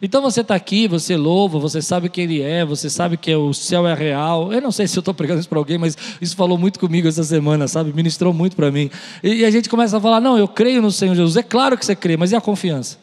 [0.00, 3.52] Então você está aqui, você louva, você sabe quem Ele é, você sabe que o
[3.52, 4.52] céu é real.
[4.52, 7.08] Eu não sei se eu estou pregando isso para alguém, mas isso falou muito comigo
[7.08, 7.92] essa semana, sabe?
[7.92, 8.90] Ministrou muito para mim.
[9.22, 11.36] E a gente começa a falar: não, eu creio no Senhor Jesus.
[11.36, 12.96] É claro que você crê, mas e a confiança?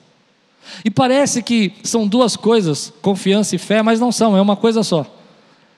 [0.83, 4.83] E parece que são duas coisas, confiança e fé, mas não são, é uma coisa
[4.83, 5.05] só.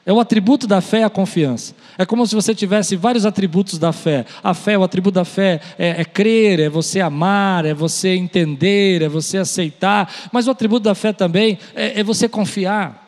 [0.08, 1.76] É o atributo da fé a confiança.
[1.98, 4.26] É como se você tivesse vários atributos da fé.
[4.42, 9.02] A fé, o atributo da fé é, é, crer, é você amar, é você entender,
[9.02, 10.10] é você aceitar.
[10.32, 13.06] Mas o atributo da fé também é, é você confiar.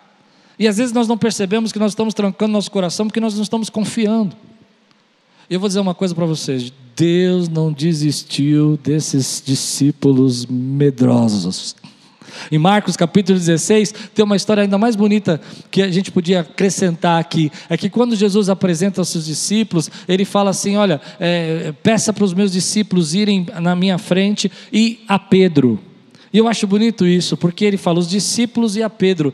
[0.60, 3.44] E às vezes nós não percebemos que nós estamos trancando nosso coração porque nós não
[3.44, 4.36] estamos confiando.
[5.50, 11.76] Eu vou dizer uma coisa para vocês: Deus não desistiu desses discípulos medrosos.
[12.52, 17.20] Em Marcos capítulo 16, tem uma história ainda mais bonita que a gente podia acrescentar
[17.20, 17.52] aqui.
[17.68, 22.24] É que quando Jesus apresenta aos seus discípulos, ele fala assim: Olha, é, peça para
[22.24, 25.80] os meus discípulos irem na minha frente e a Pedro.
[26.32, 29.34] E eu acho bonito isso, porque ele fala os discípulos e a Pedro.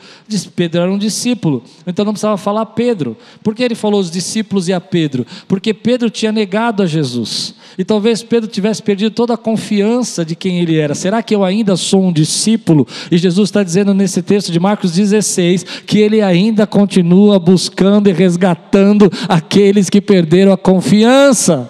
[0.56, 3.18] Pedro era um discípulo, então não precisava falar Pedro.
[3.44, 5.26] Por que ele falou os discípulos e a Pedro?
[5.48, 7.54] Porque Pedro tinha negado a Jesus.
[7.78, 10.96] E talvez Pedro tivesse perdido toda a confiança de quem ele era.
[10.96, 12.88] Será que eu ainda sou um discípulo?
[13.12, 18.14] E Jesus está dizendo nesse texto de Marcos 16 que ele ainda continua buscando e
[18.14, 21.70] resgatando aqueles que perderam a confiança.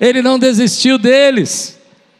[0.00, 1.75] Ele não desistiu deles.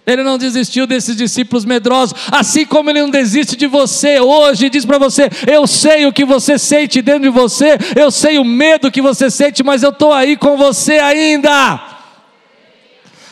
[0.06, 4.84] Ele não desistiu desses discípulos medrosos, assim como ele não desiste de você hoje, diz
[4.84, 8.90] para você: Eu sei o que você sente dentro de você, eu sei o medo
[8.90, 11.96] que você sente, mas eu estou aí com você ainda.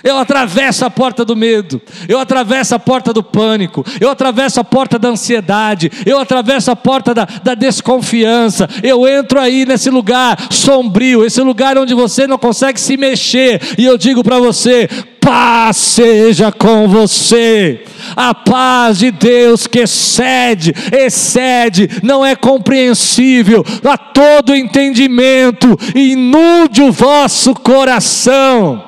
[0.05, 4.65] Eu atravesso a porta do medo, eu atravesso a porta do pânico, eu atravesso a
[4.65, 10.37] porta da ansiedade, eu atravesso a porta da, da desconfiança, eu entro aí nesse lugar
[10.51, 14.91] sombrio, esse lugar onde você não consegue se mexer, e eu digo para você:
[15.25, 17.83] paz seja com você.
[18.15, 26.93] A paz de Deus que excede, excede, não é compreensível a todo entendimento, inunde o
[26.93, 28.85] vosso coração.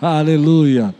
[0.00, 0.94] Aleluia.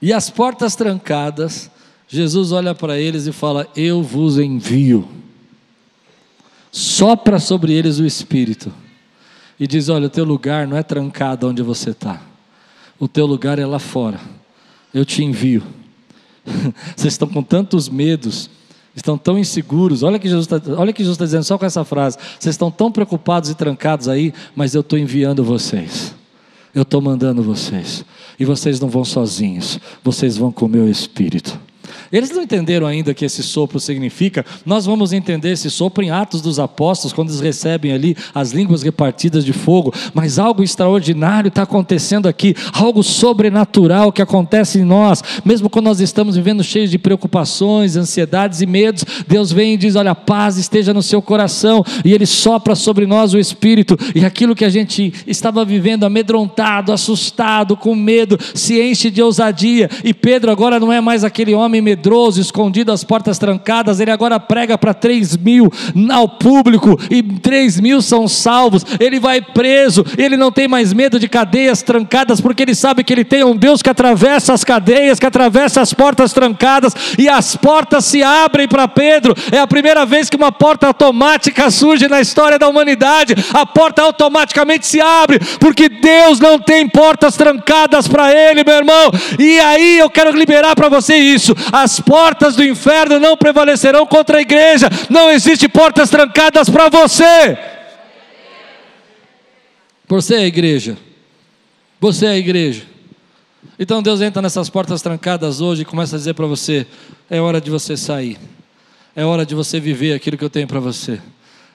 [0.00, 1.68] E as portas trancadas,
[2.06, 5.08] Jesus olha para eles e fala: Eu vos envio.
[6.70, 8.72] Sopra sobre eles o Espírito.
[9.58, 12.20] E diz: Olha, o teu lugar não é trancado onde você está.
[12.98, 14.20] O teu lugar é lá fora.
[14.92, 15.62] Eu te envio.
[16.96, 18.50] Vocês estão com tantos medos,
[18.94, 20.02] estão tão inseguros.
[20.02, 22.16] Olha que Jesus está, está dizendo só com essa frase.
[22.38, 26.14] Vocês estão tão preocupados e trancados aí, mas eu estou enviando vocês.
[26.74, 28.04] Eu estou mandando vocês.
[28.38, 29.78] E vocês não vão sozinhos.
[30.02, 31.58] Vocês vão com o meu Espírito.
[32.12, 34.44] Eles não entenderam ainda o que esse sopro significa.
[34.64, 38.82] Nós vamos entender esse sopro em Atos dos Apóstolos, quando eles recebem ali as línguas
[38.82, 39.92] repartidas de fogo.
[40.14, 46.00] Mas algo extraordinário está acontecendo aqui, algo sobrenatural que acontece em nós, mesmo quando nós
[46.00, 49.04] estamos vivendo cheios de preocupações, ansiedades e medos.
[49.26, 53.34] Deus vem e diz: Olha, paz esteja no seu coração, e Ele sopra sobre nós
[53.34, 59.10] o Espírito, e aquilo que a gente estava vivendo amedrontado, assustado, com medo, se enche
[59.10, 59.90] de ousadia.
[60.02, 64.10] E Pedro agora não é mais aquele homem medroso medroso, escondido, as portas trancadas, ele
[64.10, 65.70] agora prega para 3 mil
[66.10, 71.18] ao público, e 3 mil são salvos, ele vai preso, ele não tem mais medo
[71.18, 75.18] de cadeias trancadas, porque ele sabe que ele tem um Deus que atravessa as cadeias,
[75.18, 80.06] que atravessa as portas trancadas, e as portas se abrem para Pedro, é a primeira
[80.06, 85.40] vez que uma porta automática surge na história da humanidade, a porta automaticamente se abre,
[85.58, 90.76] porque Deus não tem portas trancadas para ele, meu irmão, e aí eu quero liberar
[90.76, 91.54] para você isso,
[91.88, 97.58] as portas do inferno não prevalecerão contra a igreja, não existe portas trancadas para você.
[100.06, 100.98] Você é a igreja,
[101.98, 102.82] você é a igreja.
[103.78, 106.86] Então Deus entra nessas portas trancadas hoje e começa a dizer para você:
[107.30, 108.38] é hora de você sair,
[109.16, 111.18] é hora de você viver aquilo que eu tenho para você.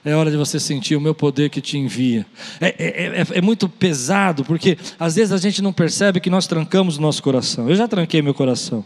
[0.04, 2.26] É hora de você sentir o meu poder que te envia.
[2.60, 6.46] É, é, é, é, muito pesado, porque às vezes a gente não percebe que nós
[6.46, 7.70] trancamos o nosso coração.
[7.70, 8.84] Eu já tranquei meu coração.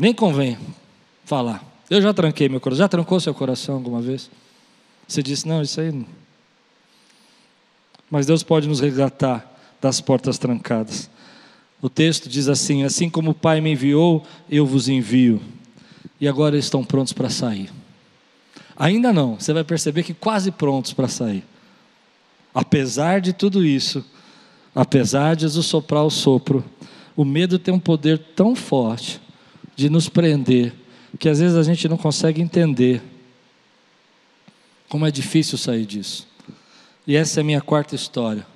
[0.00, 0.56] Nem convém
[1.26, 1.62] falar.
[1.90, 2.84] Eu já tranquei meu coração.
[2.84, 4.30] Já trancou seu coração alguma vez?
[5.06, 6.06] Você disse, não, isso aí não.
[8.10, 9.46] Mas Deus pode nos resgatar
[9.78, 11.10] das portas trancadas.
[11.82, 15.38] O texto diz assim: Assim como o Pai me enviou, eu vos envio.
[16.18, 17.70] E agora estão prontos para sair.
[18.76, 21.44] Ainda não, você vai perceber que quase prontos para sair.
[22.54, 24.02] Apesar de tudo isso,
[24.74, 26.64] apesar de Jesus soprar o sopro,
[27.14, 29.20] o medo tem um poder tão forte
[29.80, 30.74] de nos prender,
[31.18, 33.02] que às vezes a gente não consegue entender
[34.90, 36.28] como é difícil sair disso.
[37.06, 38.46] E essa é a minha quarta história.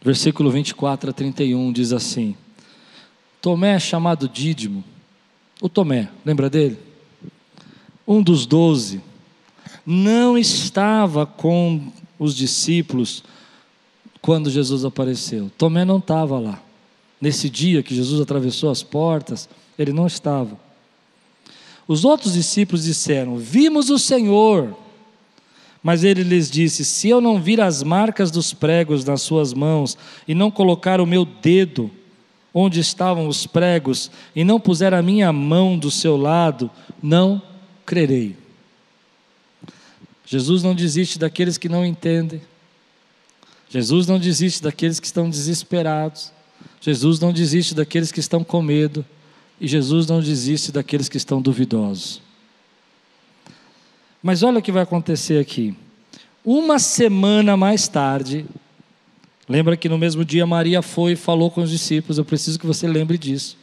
[0.00, 2.36] Versículo 24 a 31 diz assim:
[3.42, 4.84] Tomé, chamado Dídimo,
[5.60, 6.78] o Tomé, lembra dele?
[8.06, 9.00] Um dos doze,
[9.84, 13.24] não estava com os discípulos
[14.22, 15.50] quando Jesus apareceu.
[15.58, 16.62] Tomé não estava lá.
[17.20, 20.58] Nesse dia que Jesus atravessou as portas, ele não estava.
[21.86, 24.76] Os outros discípulos disseram: Vimos o Senhor.
[25.82, 29.96] Mas ele lhes disse: Se eu não vir as marcas dos pregos nas suas mãos,
[30.26, 31.90] e não colocar o meu dedo
[32.52, 36.70] onde estavam os pregos, e não puser a minha mão do seu lado,
[37.02, 37.40] não
[37.86, 38.36] crerei.
[40.26, 42.40] Jesus não desiste daqueles que não entendem.
[43.68, 46.32] Jesus não desiste daqueles que estão desesperados.
[46.80, 49.04] Jesus não desiste daqueles que estão com medo,
[49.60, 52.22] e Jesus não desiste daqueles que estão duvidosos.
[54.22, 55.74] Mas olha o que vai acontecer aqui.
[56.44, 58.46] Uma semana mais tarde,
[59.46, 62.66] lembra que no mesmo dia Maria foi e falou com os discípulos, eu preciso que
[62.66, 63.58] você lembre disso.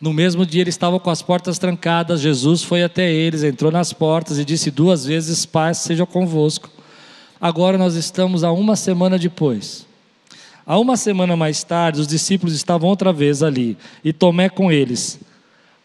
[0.00, 3.92] No mesmo dia eles estavam com as portas trancadas, Jesus foi até eles, entrou nas
[3.92, 6.70] portas e disse duas vezes: Paz seja convosco.
[7.40, 9.85] Agora nós estamos a uma semana depois.
[10.66, 15.20] A uma semana mais tarde, os discípulos estavam outra vez ali, e Tomé com eles.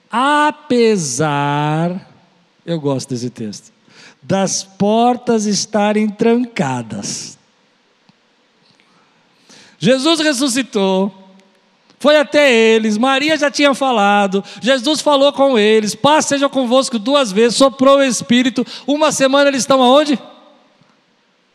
[0.09, 2.09] Apesar,
[2.65, 3.71] eu gosto desse texto,
[4.21, 7.37] das portas estarem trancadas.
[9.77, 11.13] Jesus ressuscitou,
[11.99, 17.31] foi até eles, Maria já tinha falado, Jesus falou com eles, paz seja convosco duas
[17.31, 20.19] vezes, soprou o Espírito, uma semana eles estão aonde?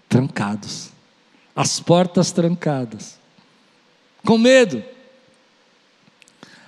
[0.08, 0.90] Trancados,
[1.54, 3.15] as portas trancadas,
[4.26, 4.82] com medo.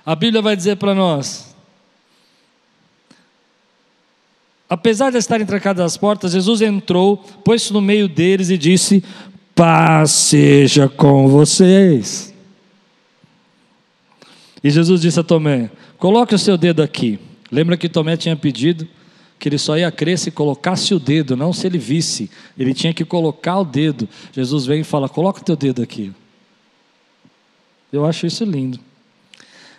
[0.03, 1.55] A Bíblia vai dizer para nós,
[4.67, 9.03] apesar de estarem trancadas as portas, Jesus entrou, pôs-se no meio deles e disse:
[9.53, 12.33] Paz seja com vocês.
[14.63, 17.19] E Jesus disse a Tomé: Coloque o seu dedo aqui.
[17.51, 18.87] Lembra que Tomé tinha pedido
[19.37, 22.29] que ele só ia crer se colocasse o dedo, não se ele visse.
[22.57, 24.07] Ele tinha que colocar o dedo.
[24.33, 26.11] Jesus vem e fala: Coloca o teu dedo aqui.
[27.91, 28.79] Eu acho isso lindo.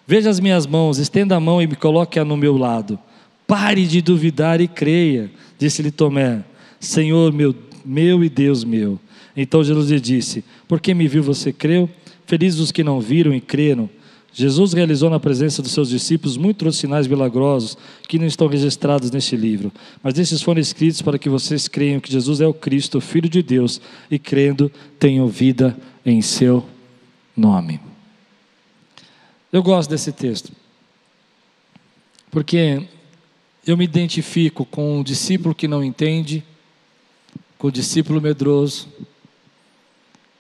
[0.06, 2.98] Veja as minhas mãos, estenda a mão e me coloque-a no meu lado.
[3.46, 6.42] Pare de duvidar e creia, disse-lhe Tomé:
[6.78, 7.54] Senhor meu,
[7.84, 8.98] meu e Deus meu.
[9.36, 11.88] Então Jesus lhe disse: Porque me viu, você creu?
[12.26, 13.88] Felizes os que não viram e creram.
[14.32, 19.36] Jesus realizou na presença dos seus discípulos muitos sinais milagrosos que não estão registrados neste
[19.36, 23.00] livro, mas esses foram escritos para que vocês creiam que Jesus é o Cristo, o
[23.00, 26.64] Filho de Deus, e crendo tenham vida em seu
[27.36, 27.89] nome.
[29.52, 30.52] Eu gosto desse texto,
[32.30, 32.86] porque
[33.66, 36.44] eu me identifico com o discípulo que não entende,
[37.58, 38.88] com o discípulo medroso.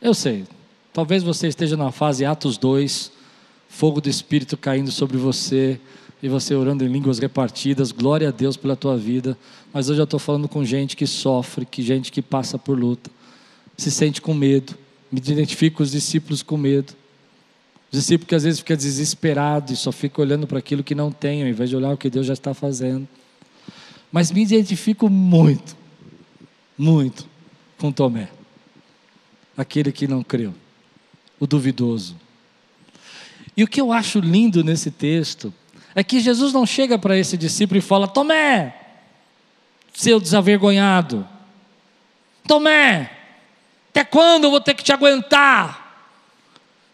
[0.00, 0.44] Eu sei,
[0.92, 3.20] talvez você esteja na fase Atos 2
[3.70, 5.80] fogo do Espírito caindo sobre você
[6.22, 7.92] e você orando em línguas repartidas.
[7.92, 9.38] Glória a Deus pela tua vida.
[9.72, 13.10] Mas hoje eu estou falando com gente que sofre, que gente que passa por luta,
[13.76, 14.76] se sente com medo.
[15.10, 16.92] Me identifico com os discípulos com medo.
[17.92, 21.10] Os discípulos que às vezes ficam desesperados e só ficam olhando para aquilo que não
[21.10, 23.08] tem, ao invés de olhar o que Deus já está fazendo.
[24.12, 25.76] Mas me identifico muito,
[26.76, 27.28] muito
[27.78, 28.28] com Tomé,
[29.56, 30.54] aquele que não creu,
[31.38, 32.16] o duvidoso
[33.56, 35.52] e o que eu acho lindo nesse texto
[35.94, 38.74] é que Jesus não chega para esse discípulo e fala: Tomé,
[39.92, 41.28] seu desavergonhado,
[42.46, 43.10] Tomé,
[43.90, 45.89] até quando eu vou ter que te aguentar?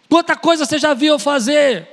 [0.09, 1.88] Quanta coisa você já viu eu fazer?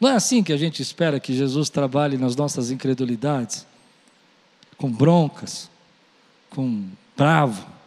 [0.00, 3.66] Não é assim que a gente espera que Jesus trabalhe nas nossas incredulidades?
[4.76, 5.68] Com broncas,
[6.50, 7.78] com bravo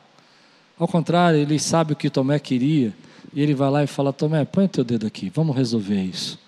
[0.82, 2.92] ao contrário, ele sabe o que Tomé queria,
[3.32, 6.40] e ele vai lá e fala: Tomé, põe teu dedo aqui, vamos resolver isso.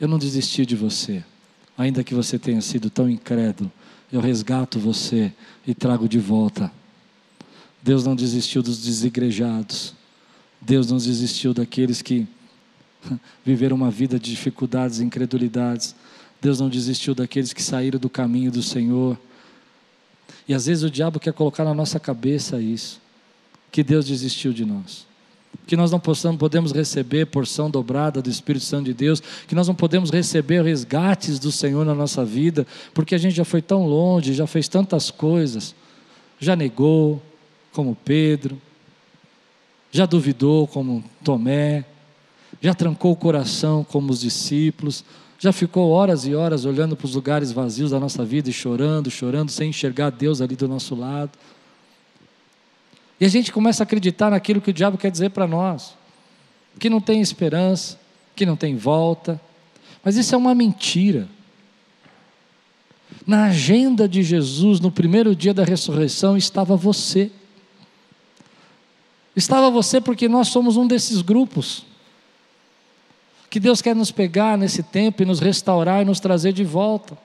[0.00, 1.24] Eu não desisti de você,
[1.76, 3.68] ainda que você tenha sido tão incrédulo,
[4.12, 5.32] eu resgato você
[5.66, 6.70] e trago de volta.
[7.88, 9.94] Deus não desistiu dos desigrejados,
[10.60, 12.26] Deus não desistiu daqueles que
[13.42, 15.94] viveram uma vida de dificuldades e incredulidades.
[16.38, 19.18] Deus não desistiu daqueles que saíram do caminho do Senhor.
[20.46, 23.00] E às vezes o diabo quer colocar na nossa cabeça isso
[23.72, 25.06] que Deus desistiu de nós.
[25.66, 29.66] Que nós não possamos, podemos receber porção dobrada do Espírito Santo de Deus, que nós
[29.66, 33.86] não podemos receber resgates do Senhor na nossa vida, porque a gente já foi tão
[33.86, 35.74] longe, já fez tantas coisas,
[36.38, 37.22] já negou,
[37.72, 38.60] como Pedro,
[39.90, 41.84] já duvidou, como Tomé,
[42.60, 45.04] já trancou o coração, como os discípulos,
[45.38, 49.10] já ficou horas e horas olhando para os lugares vazios da nossa vida e chorando,
[49.10, 51.30] chorando, sem enxergar Deus ali do nosso lado.
[53.20, 55.94] E a gente começa a acreditar naquilo que o diabo quer dizer para nós:
[56.78, 57.98] que não tem esperança,
[58.34, 59.40] que não tem volta.
[60.04, 61.28] Mas isso é uma mentira.
[63.26, 67.30] Na agenda de Jesus, no primeiro dia da ressurreição, estava você.
[69.38, 71.84] Estava você porque nós somos um desses grupos.
[73.48, 77.16] Que Deus quer nos pegar nesse tempo e nos restaurar e nos trazer de volta.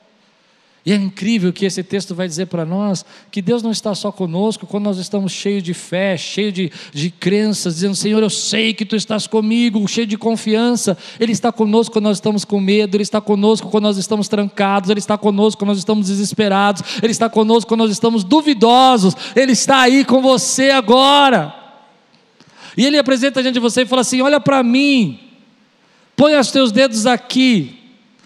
[0.85, 4.11] E é incrível que esse texto vai dizer para nós que Deus não está só
[4.11, 8.75] conosco quando nós estamos cheios de fé, cheios de, de crenças, dizendo: Senhor, eu sei
[8.75, 10.95] que tu estás comigo, cheio de confiança.
[11.19, 14.91] Ele está conosco quando nós estamos com medo, Ele está conosco quando nós estamos trancados,
[14.91, 19.53] Ele está conosco quando nós estamos desesperados, Ele está conosco quando nós estamos duvidosos, Ele
[19.53, 21.62] está aí com você agora.
[22.75, 25.19] E ele apresenta diante de você e fala assim: Olha para mim,
[26.15, 27.79] põe os teus dedos aqui.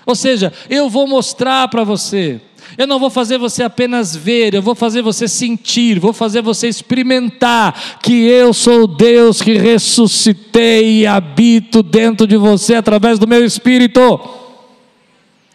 [0.05, 2.39] Ou seja, eu vou mostrar para você.
[2.77, 6.67] Eu não vou fazer você apenas ver, eu vou fazer você sentir, vou fazer você
[6.67, 13.43] experimentar que eu sou Deus que ressuscitei e habito dentro de você através do meu
[13.45, 14.19] espírito.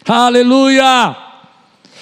[0.05, 1.15] Aleluia!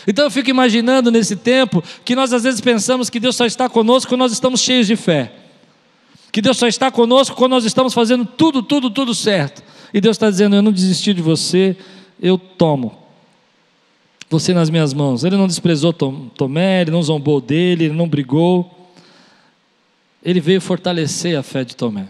[0.08, 3.70] Então eu fico imaginando nesse tempo que nós às vezes pensamos que Deus só está
[3.70, 5.41] conosco quando nós estamos cheios de fé.
[6.32, 9.64] Que Deus só está conosco quando nós estamos fazendo tudo, tudo, tudo certo.
[9.94, 11.76] E Deus está dizendo: Eu não desisti de você,
[12.22, 13.02] eu tomo
[14.32, 15.26] você nas minhas mãos.
[15.26, 18.90] Ele não desprezou Tomé, ele não zombou dele, ele não brigou.
[20.24, 22.08] Ele veio fortalecer a fé de Tomé.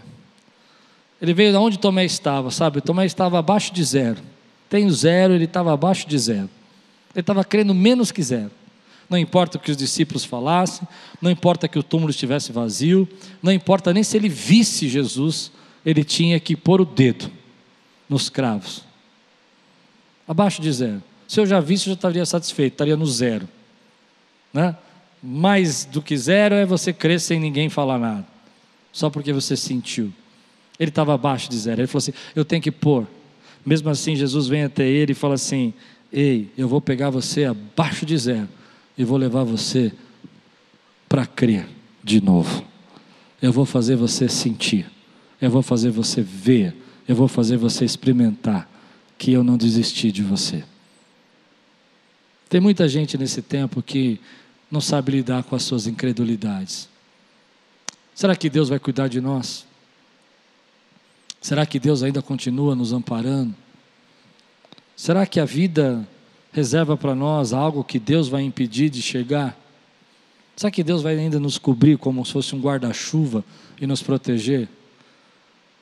[1.20, 2.80] Ele veio de onde Tomé estava, sabe?
[2.80, 4.18] Tomé estava abaixo de zero.
[4.68, 6.48] Tem zero, ele estava abaixo de zero.
[7.12, 8.50] Ele estava crendo menos que zero.
[9.12, 10.88] Não importa o que os discípulos falassem,
[11.20, 13.06] não importa que o túmulo estivesse vazio,
[13.42, 15.52] não importa nem se ele visse Jesus,
[15.84, 17.30] ele tinha que pôr o dedo
[18.08, 18.82] nos cravos.
[20.26, 21.02] Abaixo de zero.
[21.28, 23.46] Se eu já visse, eu já estaria satisfeito, estaria no zero.
[24.50, 24.74] Né?
[25.22, 28.26] Mais do que zero é você crer sem ninguém falar nada,
[28.90, 30.10] só porque você sentiu.
[30.80, 31.82] Ele estava abaixo de zero.
[31.82, 33.06] Ele falou assim: Eu tenho que pôr.
[33.64, 35.74] Mesmo assim, Jesus vem até ele e fala assim:
[36.10, 38.48] Ei, eu vou pegar você abaixo de zero
[39.02, 39.92] e vou levar você
[41.08, 41.68] para crer
[42.02, 42.64] de novo.
[43.40, 44.88] Eu vou fazer você sentir.
[45.40, 46.74] Eu vou fazer você ver.
[47.06, 48.70] Eu vou fazer você experimentar
[49.18, 50.64] que eu não desisti de você.
[52.48, 54.20] Tem muita gente nesse tempo que
[54.70, 56.88] não sabe lidar com as suas incredulidades.
[58.14, 59.66] Será que Deus vai cuidar de nós?
[61.40, 63.54] Será que Deus ainda continua nos amparando?
[64.94, 66.06] Será que a vida
[66.52, 69.58] reserva para nós algo que Deus vai impedir de chegar?
[70.54, 73.44] Será que Deus vai ainda nos cobrir como se fosse um guarda-chuva
[73.80, 74.68] e nos proteger?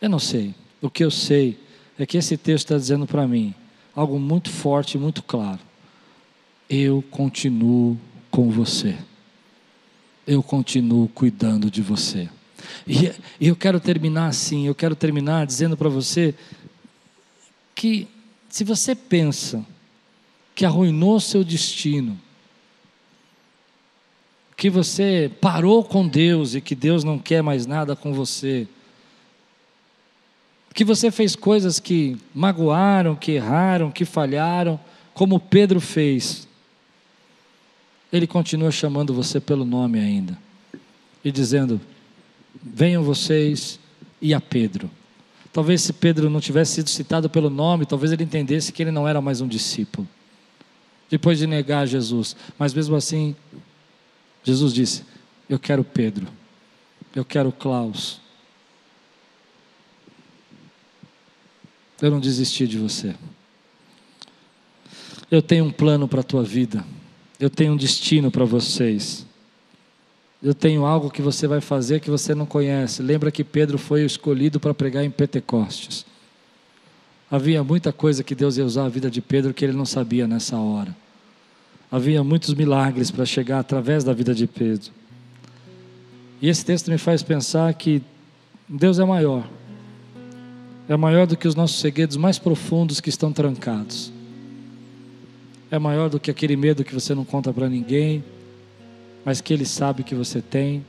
[0.01, 0.55] Eu não sei.
[0.81, 1.59] O que eu sei
[1.99, 3.55] é que esse texto está dizendo para mim
[3.95, 5.59] algo muito forte e muito claro
[6.71, 7.99] eu continuo
[8.31, 8.97] com você.
[10.25, 12.29] Eu continuo cuidando de você.
[12.87, 16.33] E, eu quero terminar assim, eu quero terminar dizendo para você
[17.75, 18.07] que
[18.49, 19.67] se você pensa
[20.61, 22.21] que arruinou seu destino,
[24.55, 28.69] que você parou com Deus e que Deus não quer mais nada com você,
[30.75, 34.79] que você fez coisas que magoaram, que erraram, que falharam,
[35.15, 36.47] como Pedro fez,
[38.13, 40.37] ele continua chamando você pelo nome ainda
[41.25, 41.81] e dizendo:
[42.63, 43.81] Venham vocês
[44.21, 44.91] e a Pedro.
[45.55, 49.09] Talvez se Pedro não tivesse sido citado pelo nome, talvez ele entendesse que ele não
[49.09, 50.07] era mais um discípulo.
[51.11, 53.35] Depois de negar Jesus, mas mesmo assim,
[54.45, 55.05] Jesus disse:
[55.49, 56.29] Eu quero Pedro,
[57.15, 58.21] eu quero Klaus.
[62.01, 63.15] Eu não desisti de você.
[65.31, 66.85] Eu tenho um plano para a tua vida.
[67.39, 69.27] Eu tenho um destino para vocês.
[70.43, 73.03] Eu tenho algo que você vai fazer que você não conhece.
[73.03, 76.07] Lembra que Pedro foi escolhido para pregar em Pentecostes.
[77.31, 80.27] Havia muita coisa que Deus ia usar a vida de Pedro que ele não sabia
[80.27, 80.95] nessa hora.
[81.91, 84.91] Havia muitos milagres para chegar através da vida de Pedro.
[86.43, 88.03] E esse texto me faz pensar que
[88.69, 89.47] Deus é maior.
[90.89, 94.13] É maior do que os nossos segredos mais profundos que estão trancados
[95.71, 98.25] é maior do que aquele medo que você não conta para ninguém,
[99.25, 100.85] mas que Ele sabe que você tem.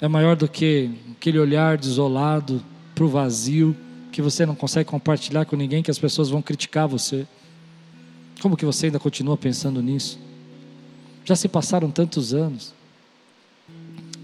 [0.00, 2.62] É maior do que aquele olhar desolado
[2.94, 3.76] para o vazio
[4.10, 7.26] que você não consegue compartilhar com ninguém, que as pessoas vão criticar você.
[8.40, 10.18] Como que você ainda continua pensando nisso?
[11.24, 12.72] Já se passaram tantos anos,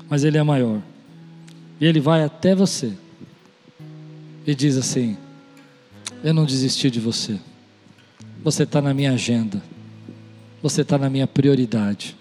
[0.08, 0.80] mas Ele é maior.
[1.80, 2.94] E Ele vai até você
[4.46, 5.16] e diz assim:
[6.22, 7.38] Eu não desisti de você.
[8.42, 9.62] Você está na minha agenda.
[10.62, 12.16] Você está na minha prioridade.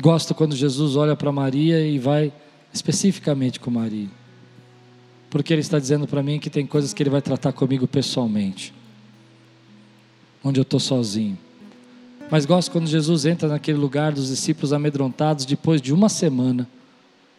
[0.00, 2.32] Gosto quando Jesus olha para Maria e vai
[2.72, 4.08] especificamente com Maria.
[5.34, 8.72] Porque Ele está dizendo para mim que tem coisas que Ele vai tratar comigo pessoalmente.
[10.44, 11.36] Onde eu estou sozinho.
[12.30, 16.68] Mas gosto quando Jesus entra naquele lugar dos discípulos amedrontados depois de uma semana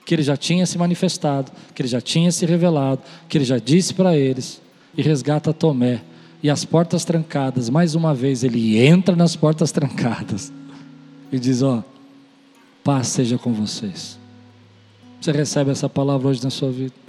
[0.05, 3.59] que ele já tinha se manifestado, que ele já tinha se revelado, que ele já
[3.59, 4.61] disse para eles
[4.97, 6.01] e resgata Tomé
[6.43, 10.51] e as portas trancadas, mais uma vez ele entra nas portas trancadas
[11.31, 11.81] e diz: Ó,
[12.83, 14.19] paz seja com vocês.
[15.21, 17.04] Você recebe essa palavra hoje na sua vida?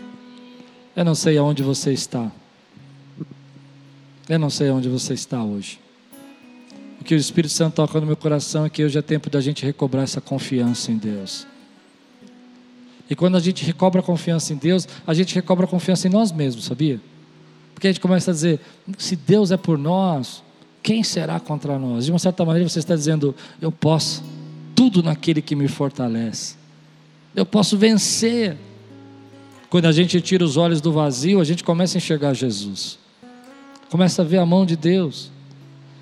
[0.96, 2.32] Eu não sei aonde você está.
[4.26, 5.78] Eu não sei aonde você está hoje.
[6.98, 9.40] O que o Espírito Santo toca no meu coração é que hoje é tempo da
[9.42, 11.46] gente recobrar essa confiança em Deus.
[13.10, 16.64] E quando a gente recobra confiança em Deus, a gente recobra confiança em nós mesmos,
[16.64, 16.98] sabia?
[17.74, 18.58] Porque a gente começa a dizer:
[18.96, 20.42] se Deus é por nós,
[20.82, 22.06] quem será contra nós?
[22.06, 24.24] De uma certa maneira você está dizendo: eu posso,
[24.74, 26.56] tudo naquele que me fortalece,
[27.34, 28.56] eu posso vencer.
[29.76, 32.98] Quando a gente tira os olhos do vazio, a gente começa a enxergar Jesus,
[33.90, 35.30] começa a ver a mão de Deus.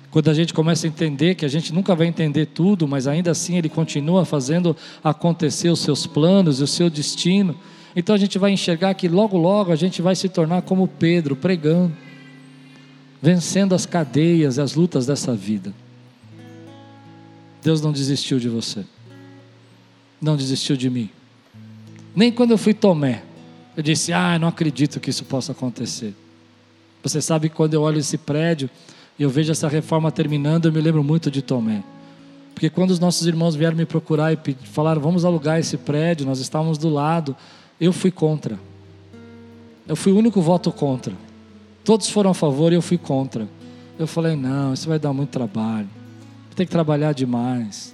[0.09, 3.31] Quando a gente começa a entender que a gente nunca vai entender tudo, mas ainda
[3.31, 7.53] assim Ele continua fazendo acontecer os seus planos e o seu destino.
[7.93, 11.35] Então a gente vai enxergar que logo, logo a gente vai se tornar como Pedro,
[11.35, 11.91] pregando,
[13.21, 15.73] vencendo as cadeias e as lutas dessa vida.
[17.61, 18.85] Deus não desistiu de você,
[20.21, 21.09] não desistiu de mim.
[22.15, 23.21] Nem quando eu fui Tomé,
[23.75, 26.13] eu disse: Ah, não acredito que isso possa acontecer.
[27.03, 28.69] Você sabe que quando eu olho esse prédio,
[29.17, 31.83] e eu vejo essa reforma terminando, eu me lembro muito de Tomé.
[32.53, 36.39] Porque quando os nossos irmãos vieram me procurar e falaram, vamos alugar esse prédio, nós
[36.39, 37.35] estávamos do lado,
[37.79, 38.59] eu fui contra.
[39.87, 41.13] Eu fui o único voto contra.
[41.83, 43.47] Todos foram a favor e eu fui contra.
[43.99, 45.89] Eu falei, não, isso vai dar muito trabalho.
[46.55, 47.93] Tem que trabalhar demais.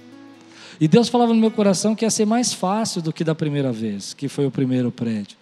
[0.80, 3.72] E Deus falava no meu coração que ia ser mais fácil do que da primeira
[3.72, 5.36] vez, que foi o primeiro prédio.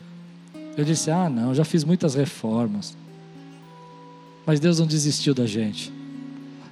[0.77, 2.97] Eu disse, ah, não, já fiz muitas reformas.
[4.47, 5.93] Mas Deus não desistiu da gente.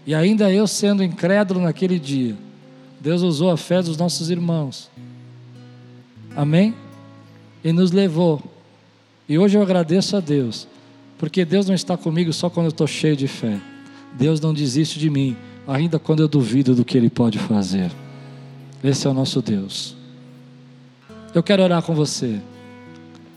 [0.07, 2.35] E ainda eu sendo incrédulo naquele dia,
[3.01, 4.91] Deus usou a fé dos nossos irmãos.
[6.35, 6.75] Amém?
[7.63, 8.43] E nos levou.
[9.29, 10.67] E hoje eu agradeço a Deus,
[11.19, 13.61] porque Deus não está comigo só quando eu estou cheio de fé.
[14.15, 15.37] Deus não desiste de mim,
[15.67, 17.91] ainda quando eu duvido do que Ele pode fazer.
[18.83, 19.95] Esse é o nosso Deus.
[21.35, 22.41] Eu quero orar com você.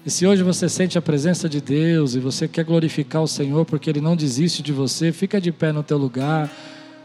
[0.05, 3.65] E se hoje você sente a presença de Deus e você quer glorificar o Senhor
[3.65, 6.51] porque Ele não desiste de você, fica de pé no teu lugar,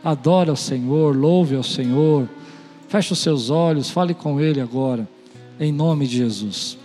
[0.03, 2.26] adora o Senhor, louve ao Senhor,
[2.88, 5.07] feche os seus olhos, fale com Ele agora,
[5.61, 6.78] em nome de Jesus.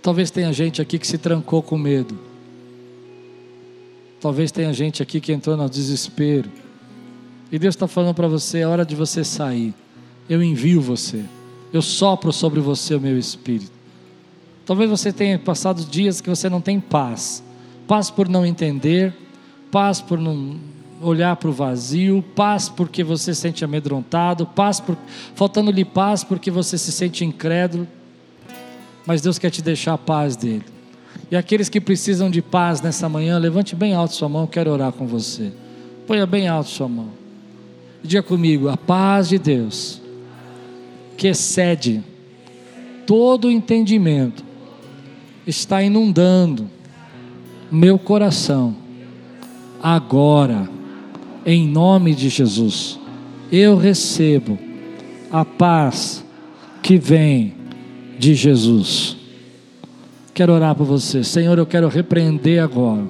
[0.00, 2.18] Talvez tenha gente aqui que se trancou com medo.
[4.20, 6.50] Talvez tenha gente aqui que entrou no desespero.
[7.52, 9.74] E Deus está falando para você: é hora de você sair.
[10.28, 11.24] Eu envio você
[11.74, 13.72] eu sopro sobre você o meu espírito.
[14.64, 17.42] Talvez você tenha passado dias que você não tem paz.
[17.88, 19.12] Paz por não entender,
[19.72, 20.56] paz por não
[21.02, 24.96] olhar para o vazio, paz porque você se sente amedrontado, paz por
[25.34, 27.88] faltando-lhe paz porque você se sente incrédulo.
[29.04, 30.64] Mas Deus quer te deixar a paz dele.
[31.28, 34.92] E aqueles que precisam de paz nessa manhã, levante bem alto sua mão, quero orar
[34.92, 35.52] com você.
[36.06, 37.08] Ponha bem alto sua mão.
[38.00, 40.03] Diga comigo, a paz de Deus
[41.16, 42.02] que excede
[43.06, 44.44] todo o entendimento,
[45.46, 46.68] está inundando
[47.70, 48.74] meu coração,
[49.82, 50.68] agora,
[51.44, 52.98] em nome de Jesus.
[53.50, 54.58] Eu recebo
[55.30, 56.24] a paz
[56.82, 57.54] que vem
[58.18, 59.16] de Jesus.
[60.32, 61.58] Quero orar por você, Senhor.
[61.58, 63.04] Eu quero repreender agora,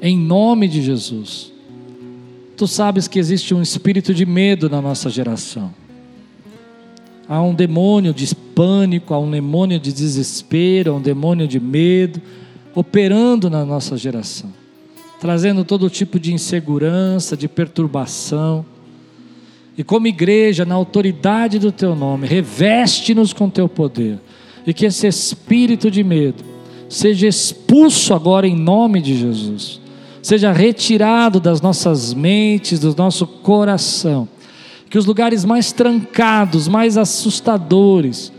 [0.00, 1.52] em nome de Jesus.
[2.56, 5.79] Tu sabes que existe um espírito de medo na nossa geração
[7.30, 12.20] há um demônio de pânico, há um demônio de desespero, há um demônio de medo
[12.74, 14.52] operando na nossa geração,
[15.20, 18.66] trazendo todo tipo de insegurança, de perturbação.
[19.78, 24.18] E como igreja, na autoridade do teu nome, reveste-nos com teu poder,
[24.66, 26.42] e que esse espírito de medo
[26.88, 29.80] seja expulso agora em nome de Jesus,
[30.20, 34.28] seja retirado das nossas mentes, do nosso coração
[34.90, 38.32] que os lugares mais trancados, mais assustadores,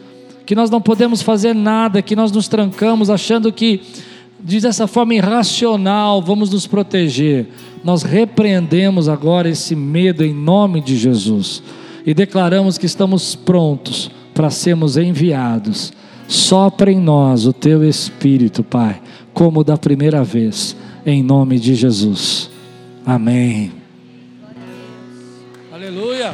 [0.46, 3.82] que nós não podemos fazer nada, que nós nos trancamos achando que,
[4.38, 7.48] de dessa forma irracional, vamos nos proteger.
[7.86, 11.64] Nós repreendemos agora esse medo em nome de Jesus
[12.06, 15.94] e declaramos que estamos prontos para sermos enviados.
[16.28, 19.02] Sopra em nós o teu Espírito, Pai,
[19.34, 20.76] como da primeira vez,
[21.06, 22.50] em nome de Jesus.
[23.06, 23.81] Amém.
[25.92, 26.34] Aleluia.